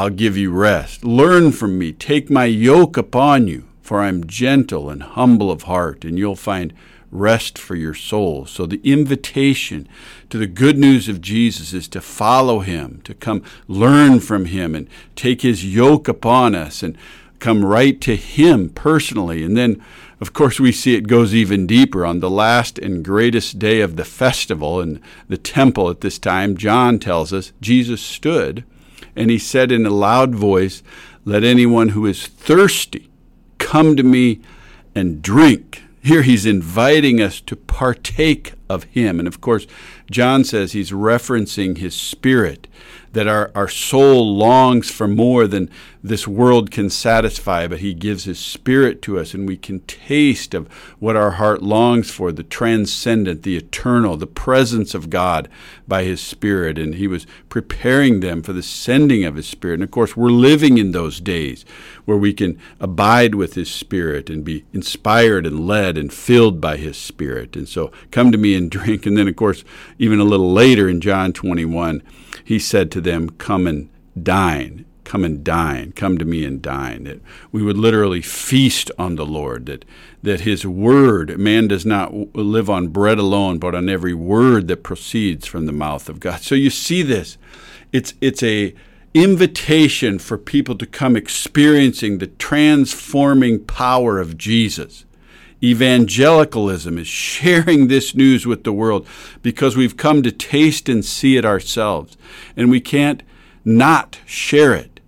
I'll 0.00 0.08
give 0.08 0.34
you 0.34 0.50
rest. 0.50 1.04
Learn 1.04 1.52
from 1.52 1.78
me. 1.78 1.92
Take 1.92 2.30
my 2.30 2.46
yoke 2.46 2.96
upon 2.96 3.48
you, 3.48 3.64
for 3.82 4.00
I'm 4.00 4.26
gentle 4.26 4.88
and 4.88 5.02
humble 5.02 5.50
of 5.50 5.64
heart, 5.64 6.06
and 6.06 6.18
you'll 6.18 6.36
find 6.36 6.72
rest 7.12 7.58
for 7.58 7.76
your 7.76 7.92
soul. 7.92 8.46
So, 8.46 8.64
the 8.64 8.80
invitation 8.82 9.86
to 10.30 10.38
the 10.38 10.46
good 10.46 10.78
news 10.78 11.06
of 11.10 11.20
Jesus 11.20 11.74
is 11.74 11.86
to 11.88 12.00
follow 12.00 12.60
him, 12.60 13.02
to 13.04 13.12
come 13.12 13.42
learn 13.68 14.20
from 14.20 14.46
him, 14.46 14.74
and 14.74 14.88
take 15.16 15.42
his 15.42 15.66
yoke 15.66 16.08
upon 16.08 16.54
us, 16.54 16.82
and 16.82 16.96
come 17.38 17.62
right 17.62 18.00
to 18.00 18.16
him 18.16 18.70
personally. 18.70 19.44
And 19.44 19.54
then 19.54 19.82
of 20.18 20.32
course, 20.32 20.58
we 20.58 20.72
see 20.72 20.94
it 20.94 21.08
goes 21.08 21.34
even 21.34 21.66
deeper. 21.66 22.06
On 22.06 22.20
the 22.20 22.30
last 22.30 22.78
and 22.78 23.04
greatest 23.04 23.58
day 23.58 23.82
of 23.82 23.96
the 23.96 24.04
festival 24.06 24.80
in 24.80 25.02
the 25.28 25.38
temple 25.38 25.90
at 25.90 26.00
this 26.00 26.18
time, 26.18 26.56
John 26.56 26.98
tells 26.98 27.34
us 27.34 27.52
Jesus 27.60 28.00
stood 28.00 28.64
and 29.16 29.30
he 29.30 29.38
said 29.38 29.72
in 29.72 29.86
a 29.86 29.90
loud 29.90 30.34
voice, 30.34 30.82
Let 31.24 31.44
anyone 31.44 31.90
who 31.90 32.06
is 32.06 32.26
thirsty 32.26 33.10
come 33.58 33.96
to 33.96 34.02
me 34.02 34.40
and 34.94 35.22
drink. 35.22 35.82
Here 36.02 36.22
he's 36.22 36.46
inviting 36.46 37.20
us 37.20 37.40
to 37.42 37.56
partake 37.56 38.54
of 38.68 38.84
him. 38.84 39.18
And 39.18 39.28
of 39.28 39.40
course, 39.40 39.66
John 40.10 40.44
says 40.44 40.72
he's 40.72 40.92
referencing 40.92 41.76
his 41.76 41.94
spirit, 41.94 42.66
that 43.12 43.26
our, 43.26 43.50
our 43.54 43.68
soul 43.68 44.36
longs 44.36 44.90
for 44.90 45.08
more 45.08 45.46
than 45.46 45.68
this 46.02 46.26
world 46.26 46.70
can 46.70 46.88
satisfy, 46.88 47.66
but 47.66 47.80
he 47.80 47.92
gives 47.92 48.24
his 48.24 48.38
spirit 48.38 49.02
to 49.02 49.18
us, 49.18 49.34
and 49.34 49.46
we 49.46 49.56
can 49.56 49.80
taste 49.80 50.54
of 50.54 50.66
what 50.98 51.16
our 51.16 51.32
heart 51.32 51.62
longs 51.62 52.10
for 52.10 52.32
the 52.32 52.42
transcendent, 52.42 53.42
the 53.42 53.56
eternal, 53.56 54.16
the 54.16 54.26
presence 54.26 54.94
of 54.94 55.10
God 55.10 55.48
by 55.86 56.04
his 56.04 56.20
spirit. 56.20 56.78
And 56.78 56.94
he 56.94 57.06
was 57.06 57.26
preparing 57.48 58.20
them 58.20 58.42
for 58.42 58.52
the 58.52 58.62
sending 58.62 59.24
of 59.24 59.34
his 59.34 59.46
spirit. 59.48 59.74
And 59.74 59.82
of 59.82 59.90
course, 59.90 60.16
we're 60.16 60.30
living 60.30 60.78
in 60.78 60.92
those 60.92 61.20
days 61.20 61.64
where 62.06 62.16
we 62.16 62.32
can 62.32 62.58
abide 62.78 63.34
with 63.34 63.54
his 63.54 63.70
spirit 63.70 64.30
and 64.30 64.44
be 64.44 64.64
inspired 64.72 65.46
and 65.46 65.66
led 65.66 65.98
and 65.98 66.12
filled 66.12 66.60
by 66.60 66.76
his 66.78 66.96
spirit. 66.96 67.56
And 67.56 67.68
so, 67.68 67.92
come 68.10 68.32
to 68.32 68.38
me 68.38 68.54
and 68.54 68.70
drink. 68.70 69.04
And 69.04 69.18
then, 69.18 69.28
of 69.28 69.36
course, 69.36 69.64
even 69.98 70.18
a 70.18 70.24
little 70.24 70.52
later 70.52 70.88
in 70.88 71.00
John 71.00 71.32
21, 71.32 72.02
he 72.44 72.58
said 72.58 72.90
to 72.92 73.00
them, 73.00 73.30
Come 73.30 73.66
and 73.66 73.88
dine. 74.20 74.84
Come 75.04 75.24
and 75.24 75.42
dine. 75.42 75.92
Come 75.92 76.18
to 76.18 76.24
me 76.24 76.44
and 76.44 76.62
dine. 76.62 77.04
That 77.04 77.20
we 77.50 77.62
would 77.62 77.76
literally 77.76 78.22
feast 78.22 78.90
on 78.98 79.16
the 79.16 79.26
Lord. 79.26 79.66
That 79.66 79.84
that 80.22 80.42
His 80.42 80.64
word, 80.64 81.36
man 81.38 81.66
does 81.66 81.84
not 81.84 82.14
live 82.36 82.70
on 82.70 82.88
bread 82.88 83.18
alone, 83.18 83.58
but 83.58 83.74
on 83.74 83.88
every 83.88 84.14
word 84.14 84.68
that 84.68 84.84
proceeds 84.84 85.46
from 85.46 85.66
the 85.66 85.72
mouth 85.72 86.08
of 86.08 86.20
God. 86.20 86.42
So 86.42 86.54
you 86.54 86.70
see 86.70 87.02
this. 87.02 87.38
It's 87.92 88.14
it's 88.20 88.42
a 88.42 88.74
invitation 89.12 90.20
for 90.20 90.38
people 90.38 90.76
to 90.76 90.86
come 90.86 91.16
experiencing 91.16 92.18
the 92.18 92.28
transforming 92.28 93.64
power 93.64 94.20
of 94.20 94.38
Jesus. 94.38 95.04
Evangelicalism 95.62 96.98
is 96.98 97.06
sharing 97.06 97.88
this 97.88 98.14
news 98.14 98.46
with 98.46 98.64
the 98.64 98.72
world 98.72 99.06
because 99.42 99.76
we've 99.76 99.96
come 99.96 100.22
to 100.22 100.32
taste 100.32 100.88
and 100.88 101.04
see 101.04 101.36
it 101.36 101.44
ourselves. 101.44 102.16
And 102.56 102.70
we 102.70 102.80
can't 102.80 103.22
not 103.64 104.18
share 104.24 104.74
it. 104.74 105.00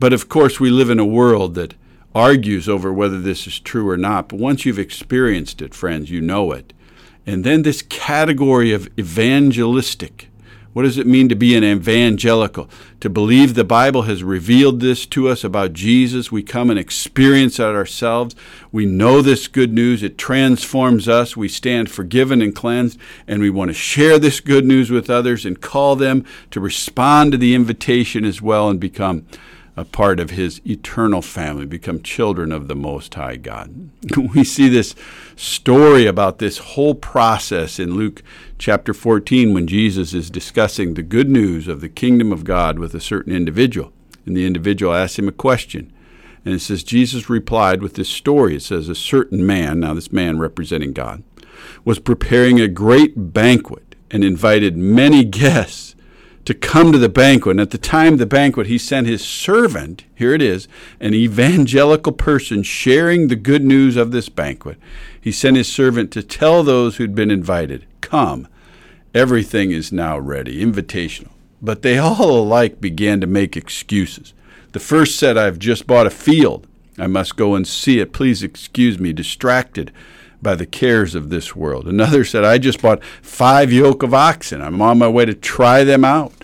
But 0.00 0.12
of 0.12 0.28
course, 0.28 0.58
we 0.58 0.70
live 0.70 0.90
in 0.90 0.98
a 0.98 1.06
world 1.06 1.54
that 1.54 1.74
argues 2.14 2.68
over 2.68 2.92
whether 2.92 3.20
this 3.20 3.46
is 3.46 3.60
true 3.60 3.88
or 3.88 3.96
not. 3.96 4.28
But 4.28 4.40
once 4.40 4.64
you've 4.64 4.78
experienced 4.78 5.62
it, 5.62 5.74
friends, 5.74 6.10
you 6.10 6.20
know 6.20 6.52
it. 6.52 6.72
And 7.26 7.44
then 7.44 7.62
this 7.62 7.82
category 7.82 8.72
of 8.72 8.88
evangelistic 8.98 10.28
what 10.76 10.82
does 10.82 10.98
it 10.98 11.06
mean 11.06 11.26
to 11.30 11.34
be 11.34 11.56
an 11.56 11.64
evangelical? 11.64 12.68
To 13.00 13.08
believe 13.08 13.54
the 13.54 13.64
Bible 13.64 14.02
has 14.02 14.22
revealed 14.22 14.80
this 14.80 15.06
to 15.06 15.26
us 15.26 15.42
about 15.42 15.72
Jesus. 15.72 16.30
We 16.30 16.42
come 16.42 16.68
and 16.68 16.78
experience 16.78 17.58
it 17.58 17.62
ourselves. 17.62 18.36
We 18.70 18.84
know 18.84 19.22
this 19.22 19.48
good 19.48 19.72
news. 19.72 20.02
It 20.02 20.18
transforms 20.18 21.08
us. 21.08 21.34
We 21.34 21.48
stand 21.48 21.90
forgiven 21.90 22.42
and 22.42 22.54
cleansed, 22.54 22.98
and 23.26 23.40
we 23.40 23.48
want 23.48 23.70
to 23.70 23.72
share 23.72 24.18
this 24.18 24.40
good 24.40 24.66
news 24.66 24.90
with 24.90 25.08
others 25.08 25.46
and 25.46 25.62
call 25.62 25.96
them 25.96 26.26
to 26.50 26.60
respond 26.60 27.32
to 27.32 27.38
the 27.38 27.54
invitation 27.54 28.26
as 28.26 28.42
well 28.42 28.68
and 28.68 28.78
become 28.78 29.24
a 29.78 29.84
part 29.86 30.20
of 30.20 30.30
his 30.30 30.60
eternal 30.66 31.22
family, 31.22 31.64
become 31.64 32.02
children 32.02 32.52
of 32.52 32.68
the 32.68 32.76
Most 32.76 33.14
High 33.14 33.36
God. 33.36 33.88
We 34.34 34.44
see 34.44 34.68
this 34.68 34.94
story 35.36 36.06
about 36.06 36.38
this 36.38 36.58
whole 36.58 36.94
process 36.94 37.78
in 37.78 37.94
Luke 37.94 38.22
chapter 38.58 38.94
14 38.94 39.52
when 39.52 39.66
Jesus 39.66 40.14
is 40.14 40.30
discussing 40.30 40.94
the 40.94 41.02
good 41.02 41.28
news 41.28 41.68
of 41.68 41.80
the 41.80 41.88
kingdom 41.88 42.32
of 42.32 42.44
God 42.44 42.78
with 42.78 42.94
a 42.94 43.00
certain 43.00 43.34
individual. 43.34 43.92
And 44.24 44.36
the 44.36 44.46
individual 44.46 44.94
asks 44.94 45.18
him 45.18 45.28
a 45.28 45.32
question. 45.32 45.92
And 46.44 46.54
it 46.54 46.60
says, 46.60 46.82
Jesus 46.82 47.28
replied 47.28 47.82
with 47.82 47.94
this 47.94 48.08
story. 48.08 48.56
It 48.56 48.62
says, 48.62 48.88
A 48.88 48.94
certain 48.94 49.44
man, 49.44 49.80
now 49.80 49.94
this 49.94 50.12
man 50.12 50.38
representing 50.38 50.92
God, 50.92 51.22
was 51.84 51.98
preparing 51.98 52.60
a 52.60 52.68
great 52.68 53.32
banquet 53.32 53.94
and 54.10 54.24
invited 54.24 54.76
many 54.76 55.24
guests 55.24 55.95
to 56.46 56.54
come 56.54 56.92
to 56.92 56.98
the 56.98 57.08
banquet. 57.08 57.52
And 57.52 57.60
at 57.60 57.72
the 57.72 57.78
time 57.78 58.14
of 58.14 58.18
the 58.18 58.26
banquet, 58.26 58.68
he 58.68 58.78
sent 58.78 59.06
his 59.06 59.22
servant, 59.22 60.04
here 60.14 60.32
it 60.32 60.40
is, 60.40 60.68
an 61.00 61.12
evangelical 61.12 62.12
person 62.12 62.62
sharing 62.62 63.28
the 63.28 63.36
good 63.36 63.62
news 63.62 63.96
of 63.96 64.12
this 64.12 64.28
banquet. 64.28 64.78
He 65.20 65.32
sent 65.32 65.56
his 65.56 65.70
servant 65.70 66.12
to 66.12 66.22
tell 66.22 66.62
those 66.62 66.96
who'd 66.96 67.14
been 67.14 67.30
invited, 67.30 67.84
Come, 68.00 68.48
everything 69.12 69.72
is 69.72 69.92
now 69.92 70.18
ready, 70.18 70.64
invitational. 70.64 71.32
But 71.60 71.82
they 71.82 71.98
all 71.98 72.38
alike 72.38 72.80
began 72.80 73.20
to 73.20 73.26
make 73.26 73.56
excuses. 73.56 74.32
The 74.70 74.78
first 74.78 75.18
said, 75.18 75.36
I've 75.36 75.58
just 75.58 75.86
bought 75.86 76.06
a 76.06 76.10
field. 76.10 76.66
I 76.96 77.08
must 77.08 77.36
go 77.36 77.54
and 77.54 77.66
see 77.66 77.98
it. 77.98 78.12
Please 78.12 78.42
excuse 78.42 78.98
me, 78.98 79.12
distracted 79.12 79.90
by 80.40 80.54
the 80.54 80.66
cares 80.66 81.14
of 81.16 81.30
this 81.30 81.56
world. 81.56 81.88
Another 81.88 82.24
said, 82.24 82.44
I 82.44 82.58
just 82.58 82.80
bought 82.80 83.02
five 83.02 83.72
yoke 83.72 84.02
of 84.04 84.14
oxen. 84.14 84.62
I'm 84.62 84.80
on 84.80 84.98
my 84.98 85.08
way 85.08 85.24
to 85.24 85.34
try 85.34 85.82
them 85.82 86.04
out. 86.04 86.35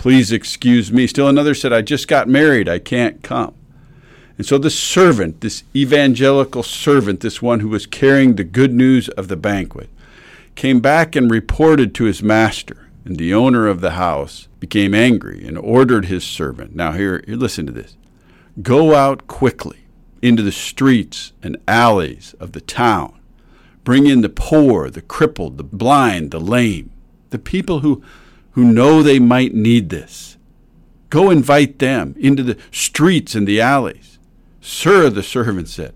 Please 0.00 0.32
excuse 0.32 0.90
me. 0.90 1.06
Still 1.06 1.28
another 1.28 1.54
said, 1.54 1.74
I 1.74 1.82
just 1.82 2.08
got 2.08 2.26
married. 2.26 2.70
I 2.70 2.78
can't 2.78 3.22
come. 3.22 3.54
And 4.38 4.46
so 4.46 4.56
the 4.56 4.70
servant, 4.70 5.42
this 5.42 5.62
evangelical 5.76 6.62
servant, 6.62 7.20
this 7.20 7.42
one 7.42 7.60
who 7.60 7.68
was 7.68 7.84
carrying 7.84 8.36
the 8.36 8.44
good 8.44 8.72
news 8.72 9.10
of 9.10 9.28
the 9.28 9.36
banquet, 9.36 9.90
came 10.54 10.80
back 10.80 11.14
and 11.14 11.30
reported 11.30 11.94
to 11.94 12.04
his 12.04 12.22
master. 12.22 12.88
And 13.04 13.18
the 13.18 13.34
owner 13.34 13.66
of 13.66 13.82
the 13.82 13.90
house 13.90 14.48
became 14.58 14.94
angry 14.94 15.46
and 15.46 15.58
ordered 15.58 16.06
his 16.06 16.24
servant. 16.24 16.74
Now, 16.74 16.92
here, 16.92 17.22
here 17.26 17.36
listen 17.36 17.66
to 17.66 17.72
this 17.72 17.98
go 18.62 18.94
out 18.94 19.26
quickly 19.26 19.80
into 20.22 20.42
the 20.42 20.50
streets 20.50 21.32
and 21.42 21.58
alleys 21.68 22.34
of 22.40 22.52
the 22.52 22.62
town 22.62 23.20
Bring 23.84 24.06
in 24.06 24.20
the 24.20 24.28
poor, 24.30 24.88
the 24.88 25.02
crippled, 25.02 25.58
the 25.58 25.64
blind, 25.64 26.30
the 26.30 26.40
lame, 26.40 26.90
the 27.30 27.38
people 27.38 27.80
who, 27.80 28.02
who 28.52 28.64
know 28.64 29.02
they 29.02 29.18
might 29.18 29.54
need 29.54 29.88
this. 29.88 30.36
Go 31.08 31.30
invite 31.30 31.78
them 31.78 32.14
into 32.18 32.42
the 32.42 32.58
streets 32.70 33.34
and 33.34 33.46
the 33.46 33.60
alleys. 33.60 34.18
Sir, 34.60 35.10
the 35.10 35.22
servant 35.22 35.68
said, 35.68 35.94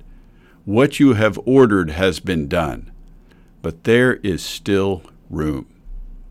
what 0.65 0.99
you 0.99 1.13
have 1.13 1.39
ordered 1.45 1.91
has 1.91 2.21
been 2.21 2.49
done, 2.49 2.91
but 3.61 3.85
there 3.85 4.15
is 4.17 4.43
still 4.43 5.03
room. 5.29 5.67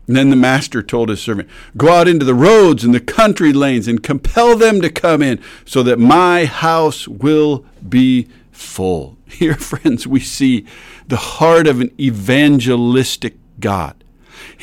And 0.06 0.16
then 0.16 0.30
the 0.30 0.36
master 0.36 0.82
told 0.82 1.08
his 1.08 1.22
servant, 1.22 1.48
Go 1.76 1.88
out 1.88 2.08
into 2.08 2.24
the 2.24 2.34
roads 2.34 2.84
and 2.84 2.92
the 2.92 3.00
country 3.00 3.52
lanes 3.52 3.88
and 3.88 4.02
compel 4.02 4.56
them 4.56 4.80
to 4.82 4.90
come 4.90 5.22
in, 5.22 5.40
so 5.64 5.82
that 5.84 5.98
my 5.98 6.44
house 6.44 7.06
will 7.08 7.64
be 7.88 8.28
full. 8.50 9.16
Here, 9.26 9.54
friends, 9.54 10.06
we 10.06 10.20
see 10.20 10.66
the 11.06 11.16
heart 11.16 11.66
of 11.66 11.80
an 11.80 11.90
evangelistic 11.98 13.36
God. 13.60 14.03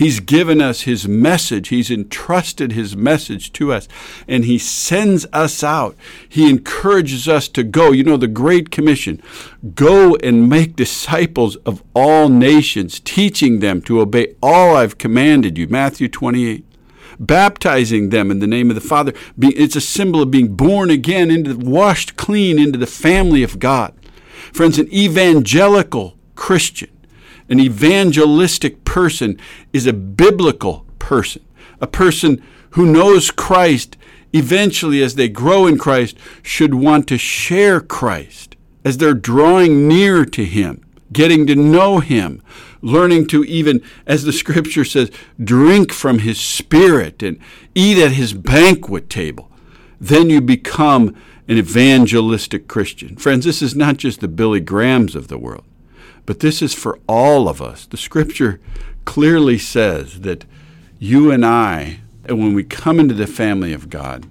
He's 0.01 0.19
given 0.19 0.61
us 0.63 0.81
His 0.81 1.07
message. 1.07 1.67
He's 1.67 1.91
entrusted 1.91 2.71
His 2.71 2.97
message 2.97 3.53
to 3.53 3.71
us, 3.71 3.87
and 4.27 4.45
He 4.45 4.57
sends 4.57 5.27
us 5.31 5.63
out. 5.63 5.95
He 6.27 6.49
encourages 6.49 7.27
us 7.27 7.47
to 7.49 7.61
go. 7.61 7.91
You 7.91 8.03
know, 8.03 8.17
the 8.17 8.27
Great 8.27 8.71
Commission 8.71 9.21
go 9.75 10.15
and 10.23 10.49
make 10.49 10.75
disciples 10.75 11.55
of 11.57 11.83
all 11.93 12.29
nations, 12.29 12.99
teaching 12.99 13.59
them 13.59 13.79
to 13.83 14.01
obey 14.01 14.33
all 14.41 14.75
I've 14.75 14.97
commanded 14.97 15.55
you. 15.59 15.67
Matthew 15.67 16.07
28 16.07 16.65
baptizing 17.19 18.09
them 18.09 18.31
in 18.31 18.39
the 18.39 18.47
name 18.47 18.71
of 18.71 18.75
the 18.75 18.81
Father. 18.81 19.13
It's 19.39 19.75
a 19.75 19.81
symbol 19.81 20.23
of 20.23 20.31
being 20.31 20.55
born 20.55 20.89
again, 20.89 21.29
into 21.29 21.55
washed 21.55 22.17
clean 22.17 22.57
into 22.57 22.79
the 22.79 22.87
family 22.87 23.43
of 23.43 23.59
God. 23.59 23.93
Friends, 24.51 24.79
an 24.79 24.91
evangelical 24.91 26.17
Christian, 26.33 26.89
an 27.51 27.59
evangelistic 27.59 28.83
person, 28.85 29.37
is 29.73 29.85
a 29.85 29.93
biblical 29.93 30.85
person, 30.97 31.45
a 31.79 31.85
person 31.85 32.41
who 32.71 32.85
knows 32.85 33.29
Christ 33.29 33.97
eventually, 34.33 35.03
as 35.03 35.15
they 35.15 35.27
grow 35.27 35.67
in 35.67 35.77
Christ, 35.77 36.17
should 36.41 36.73
want 36.73 37.07
to 37.09 37.17
share 37.17 37.81
Christ 37.81 38.55
as 38.85 38.97
they're 38.97 39.13
drawing 39.13 39.87
near 39.87 40.23
to 40.25 40.45
Him, 40.45 40.81
getting 41.11 41.45
to 41.47 41.55
know 41.55 41.99
Him, 41.99 42.41
learning 42.81 43.27
to 43.27 43.43
even, 43.43 43.83
as 44.07 44.23
the 44.23 44.31
scripture 44.31 44.85
says, 44.85 45.11
drink 45.43 45.91
from 45.91 46.19
His 46.19 46.39
Spirit 46.39 47.21
and 47.21 47.37
eat 47.75 47.97
at 47.97 48.13
His 48.13 48.33
banquet 48.33 49.09
table. 49.09 49.51
Then 49.99 50.29
you 50.29 50.39
become 50.39 51.15
an 51.49 51.57
evangelistic 51.57 52.69
Christian. 52.69 53.17
Friends, 53.17 53.43
this 53.43 53.61
is 53.61 53.75
not 53.75 53.97
just 53.97 54.21
the 54.21 54.29
Billy 54.29 54.61
Grahams 54.61 55.15
of 55.15 55.27
the 55.27 55.37
world, 55.37 55.65
but 56.25 56.39
this 56.39 56.61
is 56.61 56.73
for 56.73 56.99
all 57.07 57.47
of 57.47 57.61
us. 57.61 57.85
The 57.85 57.97
scripture 57.97 58.59
clearly 59.05 59.57
says 59.57 60.21
that 60.21 60.45
you 60.99 61.31
and 61.31 61.45
I, 61.45 61.99
when 62.27 62.53
we 62.53 62.63
come 62.63 62.99
into 62.99 63.15
the 63.15 63.27
family 63.27 63.73
of 63.73 63.89
God, 63.89 64.27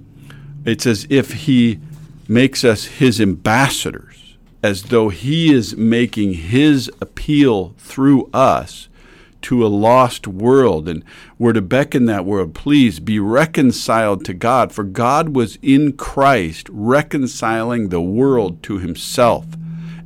it's 0.64 0.87
as 0.87 1.07
if 1.11 1.33
He 1.33 1.81
makes 2.29 2.64
us 2.64 2.85
His 2.85 3.20
ambassadors, 3.20 4.37
as 4.62 4.85
though 4.85 5.09
He 5.09 5.53
is 5.53 5.76
making 5.76 6.35
His 6.35 6.90
appeal 7.00 7.74
through 7.79 8.31
us 8.33 8.88
to 9.42 9.66
a 9.66 9.68
lost 9.68 10.26
world 10.26 10.88
and 10.88 11.05
we're 11.38 11.53
to 11.53 11.62
beckon 11.62 12.07
that 12.07 12.24
world, 12.24 12.55
please 12.55 13.00
be 13.00 13.18
reconciled 13.18 14.24
to 14.24 14.35
God. 14.35 14.72
For 14.72 14.85
God 14.85 15.31
was 15.31 15.59
in 15.62 15.94
Christ 15.94 16.68
reconciling 16.70 17.88
the 17.88 18.00
world 18.00 18.62
to 18.64 18.79
himself, 18.79 19.46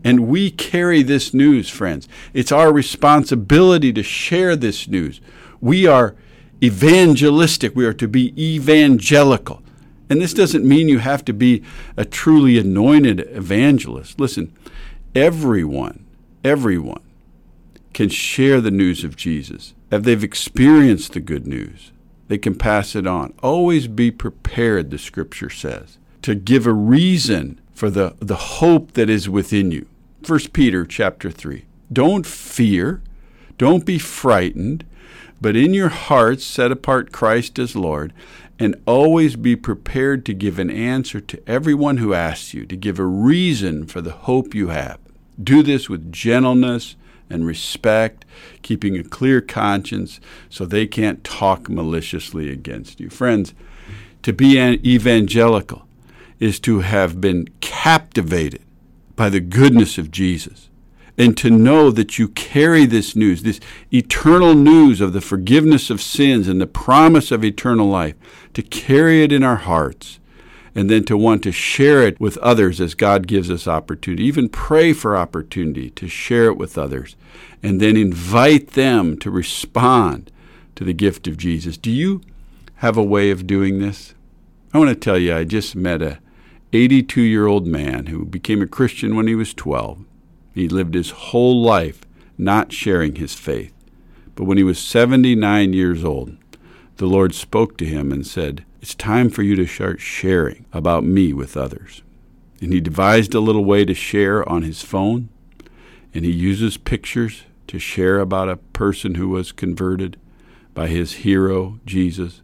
And 0.04 0.28
we 0.28 0.50
carry 0.50 1.02
this 1.02 1.32
news, 1.32 1.70
friends. 1.70 2.06
It's 2.34 2.52
our 2.52 2.70
responsibility 2.70 3.92
to 3.94 4.02
share 4.02 4.54
this 4.54 4.86
news. 4.86 5.20
We 5.60 5.86
are 5.86 6.14
evangelistic. 6.62 7.74
We 7.74 7.86
are 7.86 7.94
to 7.94 8.06
be 8.06 8.34
evangelical. 8.38 9.62
And 10.10 10.20
this 10.20 10.34
doesn't 10.34 10.68
mean 10.68 10.88
you 10.90 10.98
have 10.98 11.24
to 11.24 11.32
be 11.32 11.62
a 11.96 12.04
truly 12.04 12.58
anointed 12.58 13.20
evangelist. 13.20 14.20
Listen, 14.20 14.52
everyone, 15.14 16.04
everyone 16.44 17.02
can 17.94 18.10
share 18.10 18.60
the 18.60 18.70
news 18.70 19.04
of 19.04 19.16
Jesus. 19.16 19.72
If 19.90 20.02
they've 20.02 20.22
experienced 20.22 21.14
the 21.14 21.20
good 21.20 21.46
news, 21.46 21.92
they 22.28 22.38
can 22.38 22.54
pass 22.56 22.94
it 22.94 23.06
on. 23.06 23.32
Always 23.42 23.86
be 23.86 24.10
prepared, 24.10 24.90
the 24.90 24.98
scripture 24.98 25.50
says, 25.50 25.98
to 26.22 26.34
give 26.34 26.66
a 26.66 26.72
reason 26.72 27.60
for 27.72 27.88
the, 27.90 28.16
the 28.18 28.36
hope 28.36 28.92
that 28.92 29.08
is 29.08 29.28
within 29.28 29.70
you. 29.70 29.86
1 30.24 30.38
Peter 30.54 30.86
chapter 30.86 31.30
3. 31.30 31.66
Don't 31.92 32.24
fear, 32.24 33.02
don't 33.58 33.84
be 33.84 33.98
frightened, 33.98 34.84
but 35.38 35.54
in 35.54 35.74
your 35.74 35.90
hearts 35.90 36.44
set 36.44 36.72
apart 36.72 37.12
Christ 37.12 37.58
as 37.58 37.76
Lord, 37.76 38.14
and 38.58 38.80
always 38.86 39.36
be 39.36 39.54
prepared 39.54 40.24
to 40.24 40.32
give 40.32 40.58
an 40.58 40.70
answer 40.70 41.20
to 41.20 41.42
everyone 41.46 41.98
who 41.98 42.14
asks 42.14 42.54
you, 42.54 42.64
to 42.64 42.76
give 42.76 42.98
a 42.98 43.04
reason 43.04 43.84
for 43.86 44.00
the 44.00 44.12
hope 44.12 44.54
you 44.54 44.68
have. 44.68 44.98
Do 45.42 45.62
this 45.62 45.90
with 45.90 46.10
gentleness 46.10 46.96
and 47.28 47.44
respect, 47.44 48.24
keeping 48.62 48.96
a 48.96 49.04
clear 49.04 49.42
conscience 49.42 50.20
so 50.48 50.64
they 50.64 50.86
can't 50.86 51.22
talk 51.22 51.68
maliciously 51.68 52.50
against 52.50 52.98
you. 52.98 53.10
Friends, 53.10 53.52
to 54.22 54.32
be 54.32 54.58
an 54.58 54.74
evangelical 54.86 55.86
is 56.40 56.58
to 56.60 56.80
have 56.80 57.20
been 57.20 57.48
captivated 57.60 58.62
by 59.16 59.28
the 59.28 59.40
goodness 59.40 59.98
of 59.98 60.10
Jesus 60.10 60.68
and 61.16 61.36
to 61.36 61.50
know 61.50 61.90
that 61.90 62.18
you 62.18 62.28
carry 62.28 62.86
this 62.86 63.14
news, 63.14 63.42
this 63.42 63.60
eternal 63.92 64.54
news 64.54 65.00
of 65.00 65.12
the 65.12 65.20
forgiveness 65.20 65.90
of 65.90 66.02
sins 66.02 66.48
and 66.48 66.60
the 66.60 66.66
promise 66.66 67.30
of 67.30 67.44
eternal 67.44 67.88
life, 67.88 68.16
to 68.52 68.62
carry 68.62 69.22
it 69.22 69.32
in 69.32 69.42
our 69.42 69.56
hearts, 69.56 70.18
and 70.74 70.90
then 70.90 71.04
to 71.04 71.16
want 71.16 71.42
to 71.44 71.52
share 71.52 72.02
it 72.02 72.18
with 72.18 72.36
others 72.38 72.80
as 72.80 72.94
God 72.94 73.28
gives 73.28 73.48
us 73.48 73.68
opportunity. 73.68 74.24
Even 74.24 74.48
pray 74.48 74.92
for 74.92 75.16
opportunity 75.16 75.90
to 75.90 76.08
share 76.08 76.46
it 76.46 76.56
with 76.56 76.76
others, 76.76 77.14
and 77.62 77.80
then 77.80 77.96
invite 77.96 78.68
them 78.70 79.16
to 79.18 79.30
respond 79.30 80.32
to 80.74 80.82
the 80.82 80.92
gift 80.92 81.28
of 81.28 81.36
Jesus. 81.36 81.76
Do 81.76 81.92
you 81.92 82.22
have 82.76 82.96
a 82.96 83.04
way 83.04 83.30
of 83.30 83.46
doing 83.46 83.78
this? 83.78 84.14
I 84.72 84.78
want 84.78 84.90
to 84.90 84.96
tell 84.96 85.16
you, 85.16 85.36
I 85.36 85.44
just 85.44 85.76
met 85.76 86.02
a 86.02 86.18
82 86.74 87.20
year 87.20 87.46
old 87.46 87.68
man 87.68 88.06
who 88.06 88.24
became 88.24 88.60
a 88.60 88.66
Christian 88.66 89.14
when 89.14 89.28
he 89.28 89.36
was 89.36 89.54
12. 89.54 90.04
He 90.54 90.68
lived 90.68 90.94
his 90.94 91.10
whole 91.10 91.62
life 91.62 92.00
not 92.36 92.72
sharing 92.72 93.14
his 93.14 93.32
faith. 93.32 93.72
But 94.34 94.44
when 94.44 94.58
he 94.58 94.64
was 94.64 94.80
79 94.80 95.72
years 95.72 96.04
old, 96.04 96.36
the 96.96 97.06
Lord 97.06 97.32
spoke 97.32 97.76
to 97.78 97.86
him 97.86 98.10
and 98.10 98.26
said, 98.26 98.64
It's 98.82 98.94
time 98.94 99.30
for 99.30 99.44
you 99.44 99.54
to 99.54 99.66
start 99.66 100.00
sharing 100.00 100.64
about 100.72 101.04
me 101.04 101.32
with 101.32 101.56
others. 101.56 102.02
And 102.60 102.72
he 102.72 102.80
devised 102.80 103.34
a 103.34 103.40
little 103.40 103.64
way 103.64 103.84
to 103.84 103.94
share 103.94 104.48
on 104.48 104.62
his 104.62 104.82
phone, 104.82 105.28
and 106.12 106.24
he 106.24 106.32
uses 106.32 106.76
pictures 106.76 107.44
to 107.68 107.78
share 107.78 108.18
about 108.18 108.48
a 108.48 108.56
person 108.56 109.14
who 109.14 109.28
was 109.28 109.52
converted 109.52 110.18
by 110.72 110.88
his 110.88 111.12
hero, 111.12 111.78
Jesus. 111.86 112.42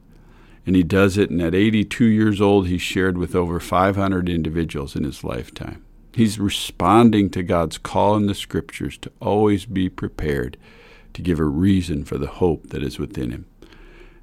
And 0.71 0.77
he 0.77 0.85
does 0.85 1.19
it, 1.19 1.31
and 1.31 1.43
at 1.43 1.53
82 1.53 2.05
years 2.05 2.41
old, 2.41 2.69
he 2.69 2.79
shared 2.79 3.19
with 3.19 3.35
over 3.35 3.59
500 3.59 4.29
individuals 4.29 4.95
in 4.95 5.03
his 5.03 5.25
lifetime. 5.25 5.85
He's 6.15 6.39
responding 6.39 7.29
to 7.31 7.43
God's 7.43 7.77
call 7.77 8.15
in 8.15 8.27
the 8.27 8.37
scriptures 8.37 8.97
to 8.99 9.11
always 9.21 9.67
be 9.67 9.89
prepared 9.89 10.57
to 11.15 11.23
give 11.23 11.41
a 11.41 11.45
reason 11.45 12.05
for 12.05 12.19
the 12.19 12.29
hope 12.29 12.69
that 12.69 12.85
is 12.85 13.01
within 13.01 13.33
him. 13.33 13.47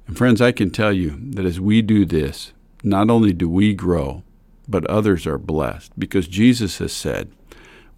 And 0.06 0.16
friends, 0.16 0.40
I 0.40 0.52
can 0.52 0.70
tell 0.70 0.90
you 0.90 1.20
that 1.32 1.44
as 1.44 1.60
we 1.60 1.82
do 1.82 2.06
this, 2.06 2.54
not 2.82 3.10
only 3.10 3.34
do 3.34 3.50
we 3.50 3.74
grow, 3.74 4.22
but 4.66 4.86
others 4.86 5.26
are 5.26 5.36
blessed 5.36 6.00
because 6.00 6.28
Jesus 6.28 6.78
has 6.78 6.94
said, 6.94 7.30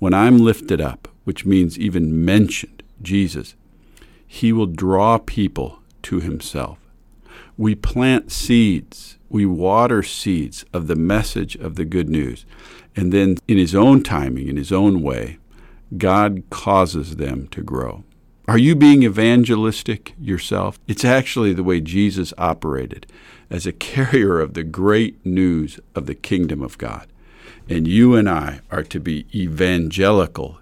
When 0.01 0.13
I'm 0.13 0.39
lifted 0.39 0.81
up, 0.81 1.07
which 1.23 1.47
means 1.47 1.79
even 1.79 2.25
mentioned 2.25 2.83
Jesus, 3.01 3.55
he 4.27 4.53
will 4.53 4.67
draw 4.67 5.19
people 5.19 5.79
to 6.03 6.19
himself. 6.19 6.80
We 7.61 7.75
plant 7.75 8.33
seeds, 8.33 9.19
we 9.29 9.45
water 9.45 10.03
seeds 10.03 10.65
of 10.73 10.87
the 10.87 10.97
message 10.97 11.57
of 11.57 11.75
the 11.75 11.85
good 11.85 12.09
news. 12.09 12.47
And 12.97 13.13
then, 13.13 13.37
in 13.47 13.59
His 13.59 13.75
own 13.75 14.03
timing, 14.03 14.49
in 14.49 14.57
His 14.57 14.73
own 14.73 15.03
way, 15.03 15.37
God 15.99 16.43
causes 16.49 17.17
them 17.17 17.49
to 17.49 17.61
grow. 17.61 18.03
Are 18.49 18.57
you 18.57 18.75
being 18.75 19.03
evangelistic 19.03 20.15
yourself? 20.19 20.79
It's 20.89 21.05
actually 21.05 21.53
the 21.53 21.63
way 21.63 21.83
Jesus 21.83 22.33
operated 22.39 23.07
as 23.51 23.67
a 23.67 23.73
carrier 23.91 24.41
of 24.41 24.55
the 24.55 24.65
great 24.65 25.23
news 25.27 25.79
of 25.95 26.07
the 26.07 26.15
kingdom 26.15 26.63
of 26.63 26.79
God. 26.79 27.09
And 27.69 27.87
you 27.87 28.15
and 28.15 28.27
I 28.27 28.61
are 28.71 28.85
to 28.85 28.99
be 28.99 29.27
evangelical 29.35 30.59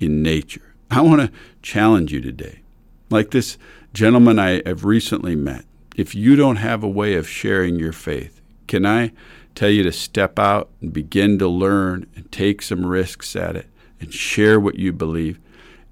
in 0.00 0.20
nature. 0.20 0.74
I 0.90 1.02
want 1.02 1.20
to 1.20 1.32
challenge 1.62 2.12
you 2.12 2.20
today. 2.20 2.62
Like 3.08 3.30
this 3.30 3.56
gentleman 3.92 4.40
I 4.40 4.62
have 4.66 4.84
recently 4.84 5.36
met, 5.36 5.64
if 6.00 6.14
you 6.14 6.34
don't 6.34 6.56
have 6.56 6.82
a 6.82 6.88
way 6.88 7.12
of 7.12 7.28
sharing 7.28 7.78
your 7.78 7.92
faith, 7.92 8.40
can 8.66 8.86
I 8.86 9.12
tell 9.54 9.68
you 9.68 9.82
to 9.82 9.92
step 9.92 10.38
out 10.38 10.70
and 10.80 10.94
begin 10.94 11.38
to 11.40 11.46
learn 11.46 12.06
and 12.16 12.32
take 12.32 12.62
some 12.62 12.86
risks 12.86 13.36
at 13.36 13.54
it 13.54 13.66
and 14.00 14.10
share 14.10 14.58
what 14.58 14.78
you 14.78 14.94
believe 14.94 15.38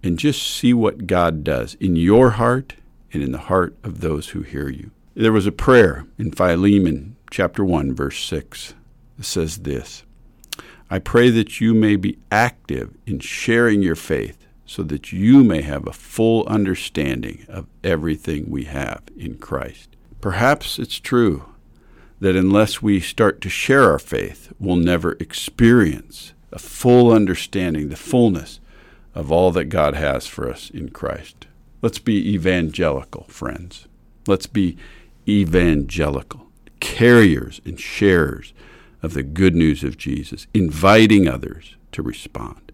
and 0.03 0.19
just 0.19 0.43
see 0.43 0.73
what 0.73 1.07
God 1.07 1.45
does 1.45 1.75
in 1.75 1.95
your 1.95 2.31
heart 2.31 2.77
and 3.13 3.23
in 3.23 3.33
the 3.33 3.49
heart 3.53 3.77
of 3.85 4.01
those 4.01 4.31
who 4.31 4.41
hear 4.41 4.71
you. 4.71 4.93
There 5.15 5.31
was 5.31 5.47
a 5.47 5.53
prayer 5.53 6.07
in 6.17 6.33
Philemon 6.33 7.17
chapter 7.31 7.63
1 7.63 7.95
verse 7.95 8.25
6 8.25 8.73
that 9.19 9.25
says 9.25 9.59
this 9.59 10.05
I 10.89 11.01
pray 11.01 11.29
that 11.29 11.61
you 11.61 11.75
may 11.75 11.97
be 11.97 12.17
active 12.33 12.97
in 13.05 13.19
sharing 13.19 13.83
your 13.83 13.95
faith 13.95 14.47
so 14.65 14.83
that 14.85 15.13
you 15.13 15.45
may 15.45 15.61
have 15.61 15.87
a 15.87 15.93
full 15.93 16.47
understanding 16.47 17.45
of 17.47 17.67
everything 17.85 18.49
we 18.49 18.65
have 18.65 19.03
in 19.19 19.37
Christ. 19.37 19.97
Perhaps 20.21 20.79
it's 20.79 20.99
true 20.99 21.45
that 22.21 22.35
unless 22.35 22.83
we 22.83 22.99
start 22.99 23.41
to 23.41 23.49
share 23.49 23.85
our 23.85 23.99
faith, 23.99 24.53
we'll 24.59 24.77
never 24.77 25.13
experience 25.21 26.33
a 26.51 26.59
full 26.59 27.13
understanding, 27.13 27.89
the 27.89 27.97
fullness 27.97 28.59
of 29.15 29.31
all 29.31 29.53
that 29.53 29.67
God 29.67 29.95
has 29.95 30.27
for 30.27 30.51
us 30.51 30.71
in 30.71 30.89
Christ. 30.91 31.47
Let's 31.83 32.01
be 32.01 32.35
evangelical, 32.35 33.25
friends. 33.25 33.87
Let's 34.27 34.47
be 34.47 34.77
evangelical, 35.29 36.49
carriers 36.81 37.61
and 37.65 37.79
sharers 37.79 38.53
of 39.03 39.15
the 39.15 39.23
good 39.23 39.55
news 39.55 39.85
of 39.85 39.97
Jesus, 39.97 40.49
inviting 40.53 41.29
others 41.29 41.77
to 41.93 42.03
respond. 42.03 42.68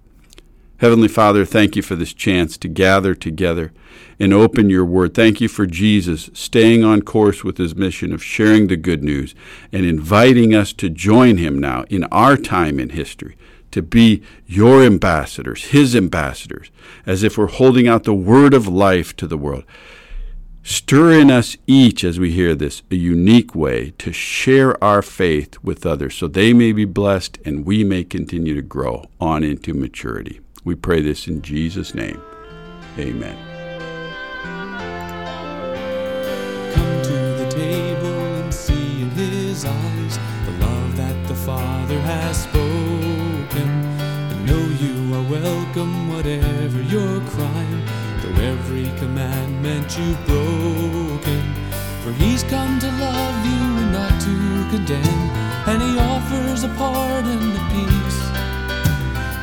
Heavenly 0.85 1.09
Father, 1.09 1.47
thank 1.47 1.77
you 1.77 1.83
for 1.83 1.97
this 1.97 2.12
chance 2.12 2.59
to 2.59 2.68
gather 2.68 3.14
together 3.14 3.73
and 4.20 4.35
open 4.35 4.68
your 4.68 4.85
word. 4.85 5.14
Thank 5.14 5.40
you 5.40 5.49
for 5.49 5.64
Jesus 5.64 6.29
staying 6.35 6.85
on 6.85 7.01
course 7.01 7.42
with 7.42 7.57
his 7.57 7.75
mission 7.75 8.12
of 8.12 8.23
sharing 8.23 8.66
the 8.66 8.77
good 8.77 9.03
news 9.03 9.35
and 9.73 9.87
inviting 9.87 10.55
us 10.55 10.75
to 10.75 10.90
join 10.90 11.38
him 11.38 11.59
now 11.59 11.85
in 11.88 12.05
our 12.12 12.37
time 12.37 12.79
in 12.79 12.90
history 12.90 13.35
to 13.70 13.81
be 13.81 14.23
your 14.47 14.85
ambassadors, 14.85 15.68
his 15.68 15.97
ambassadors, 15.97 16.70
as 17.07 17.23
if 17.23 17.38
we're 17.38 17.47
holding 17.47 17.88
out 17.88 18.05
the 18.05 18.12
word 18.12 18.53
of 18.53 18.68
life 18.68 19.16
to 19.16 19.27
the 19.27 19.38
world. 19.38 19.64
Stir 20.62 21.18
in 21.18 21.31
us 21.31 21.57
each, 21.66 22.05
as 22.05 22.20
we 22.20 22.31
hear 22.31 22.55
this, 22.55 22.83
a 22.90 22.97
unique 22.97 23.55
way 23.55 23.94
to 23.97 24.12
share 24.12 24.85
our 24.85 25.01
faith 25.01 25.57
with 25.62 25.87
others 25.87 26.14
so 26.14 26.29
they 26.29 26.53
may 26.53 26.73
be 26.73 26.85
blessed 26.85 27.38
and 27.42 27.64
we 27.64 27.85
may 27.85 28.05
continue 28.05 28.55
to 28.55 28.61
grow 28.61 29.07
on 29.18 29.42
into 29.42 29.73
maturity. 29.73 30.40
We 30.64 30.74
pray 30.74 31.03
this 31.03 31.29
in 31.29 31.42
Jesus' 31.42 31.94
name. 31.94 32.22
Amen. 32.98 33.37
Come 36.72 37.03
to 37.03 37.12
the 37.12 37.50
table 37.50 38.24
and 38.40 38.55
see 38.55 39.03
in 39.03 39.11
his 39.11 39.66
eyes 39.66 40.18
the 40.46 40.53
love 40.64 40.96
that 40.96 41.29
the 41.29 41.35
Father 41.35 42.00
has 42.00 42.44
spoken. 42.44 43.68
And 44.33 44.46
know 44.46 44.64
you 44.81 45.14
are 45.14 45.31
welcome, 45.31 46.09
whatever 46.09 46.81
your 46.81 47.20
crime, 47.29 47.85
though 48.22 48.42
every 48.42 48.90
commandment 48.98 49.98
you've 49.98 50.27
broken. 50.27 51.42
For 52.03 52.12
he's 52.12 52.42
come 52.44 52.81
to 52.81 52.87
love 52.87 53.44
you 53.44 53.62
and 53.83 53.92
not 53.92 54.18
to 54.18 54.35
condemn, 54.74 55.31
and 55.68 55.83
he 55.83 55.98
offers 55.98 56.64
a 56.64 56.68
pardon. 56.68 57.74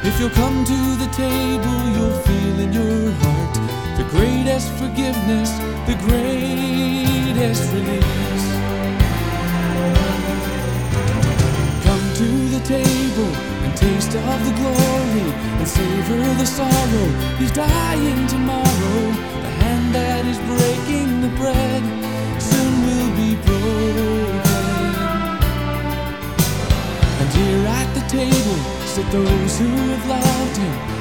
If 0.03 0.19
you'll 0.19 0.31
come 0.31 0.65
to 0.65 0.79
the 0.97 1.07
table, 1.13 1.77
you'll 1.93 2.19
feel 2.25 2.59
in 2.59 2.73
your 2.73 3.11
heart 3.21 3.53
the 3.97 4.03
greatest 4.09 4.69
forgiveness, 4.81 5.51
the 5.85 5.93
greatest 6.07 7.71
release. 7.71 8.47
Come 11.85 12.05
to 12.21 12.29
the 12.49 12.61
table 12.65 13.31
and 13.63 13.77
taste 13.77 14.15
of 14.15 14.39
the 14.47 14.53
glory 14.57 15.29
and 15.59 15.67
savor 15.67 16.17
the 16.33 16.47
sorrow. 16.47 17.07
He's 17.37 17.51
dying 17.51 18.25
tomorrow. 18.25 19.01
The 19.45 19.51
hand 19.61 19.93
that 19.93 20.25
is 20.25 20.39
breaking 20.49 21.21
the 21.21 21.29
bread 21.37 21.83
soon 22.41 22.73
will 22.87 23.11
be 23.21 23.35
broken. 23.45 24.41
And 27.21 27.29
here 27.37 27.67
at 27.67 27.93
the 27.93 28.01
table 28.09 28.80
sit 28.91 29.09
those 29.09 29.57
who 29.57 29.67
have 29.67 30.05
loved 30.05 30.57
him. 30.57 31.00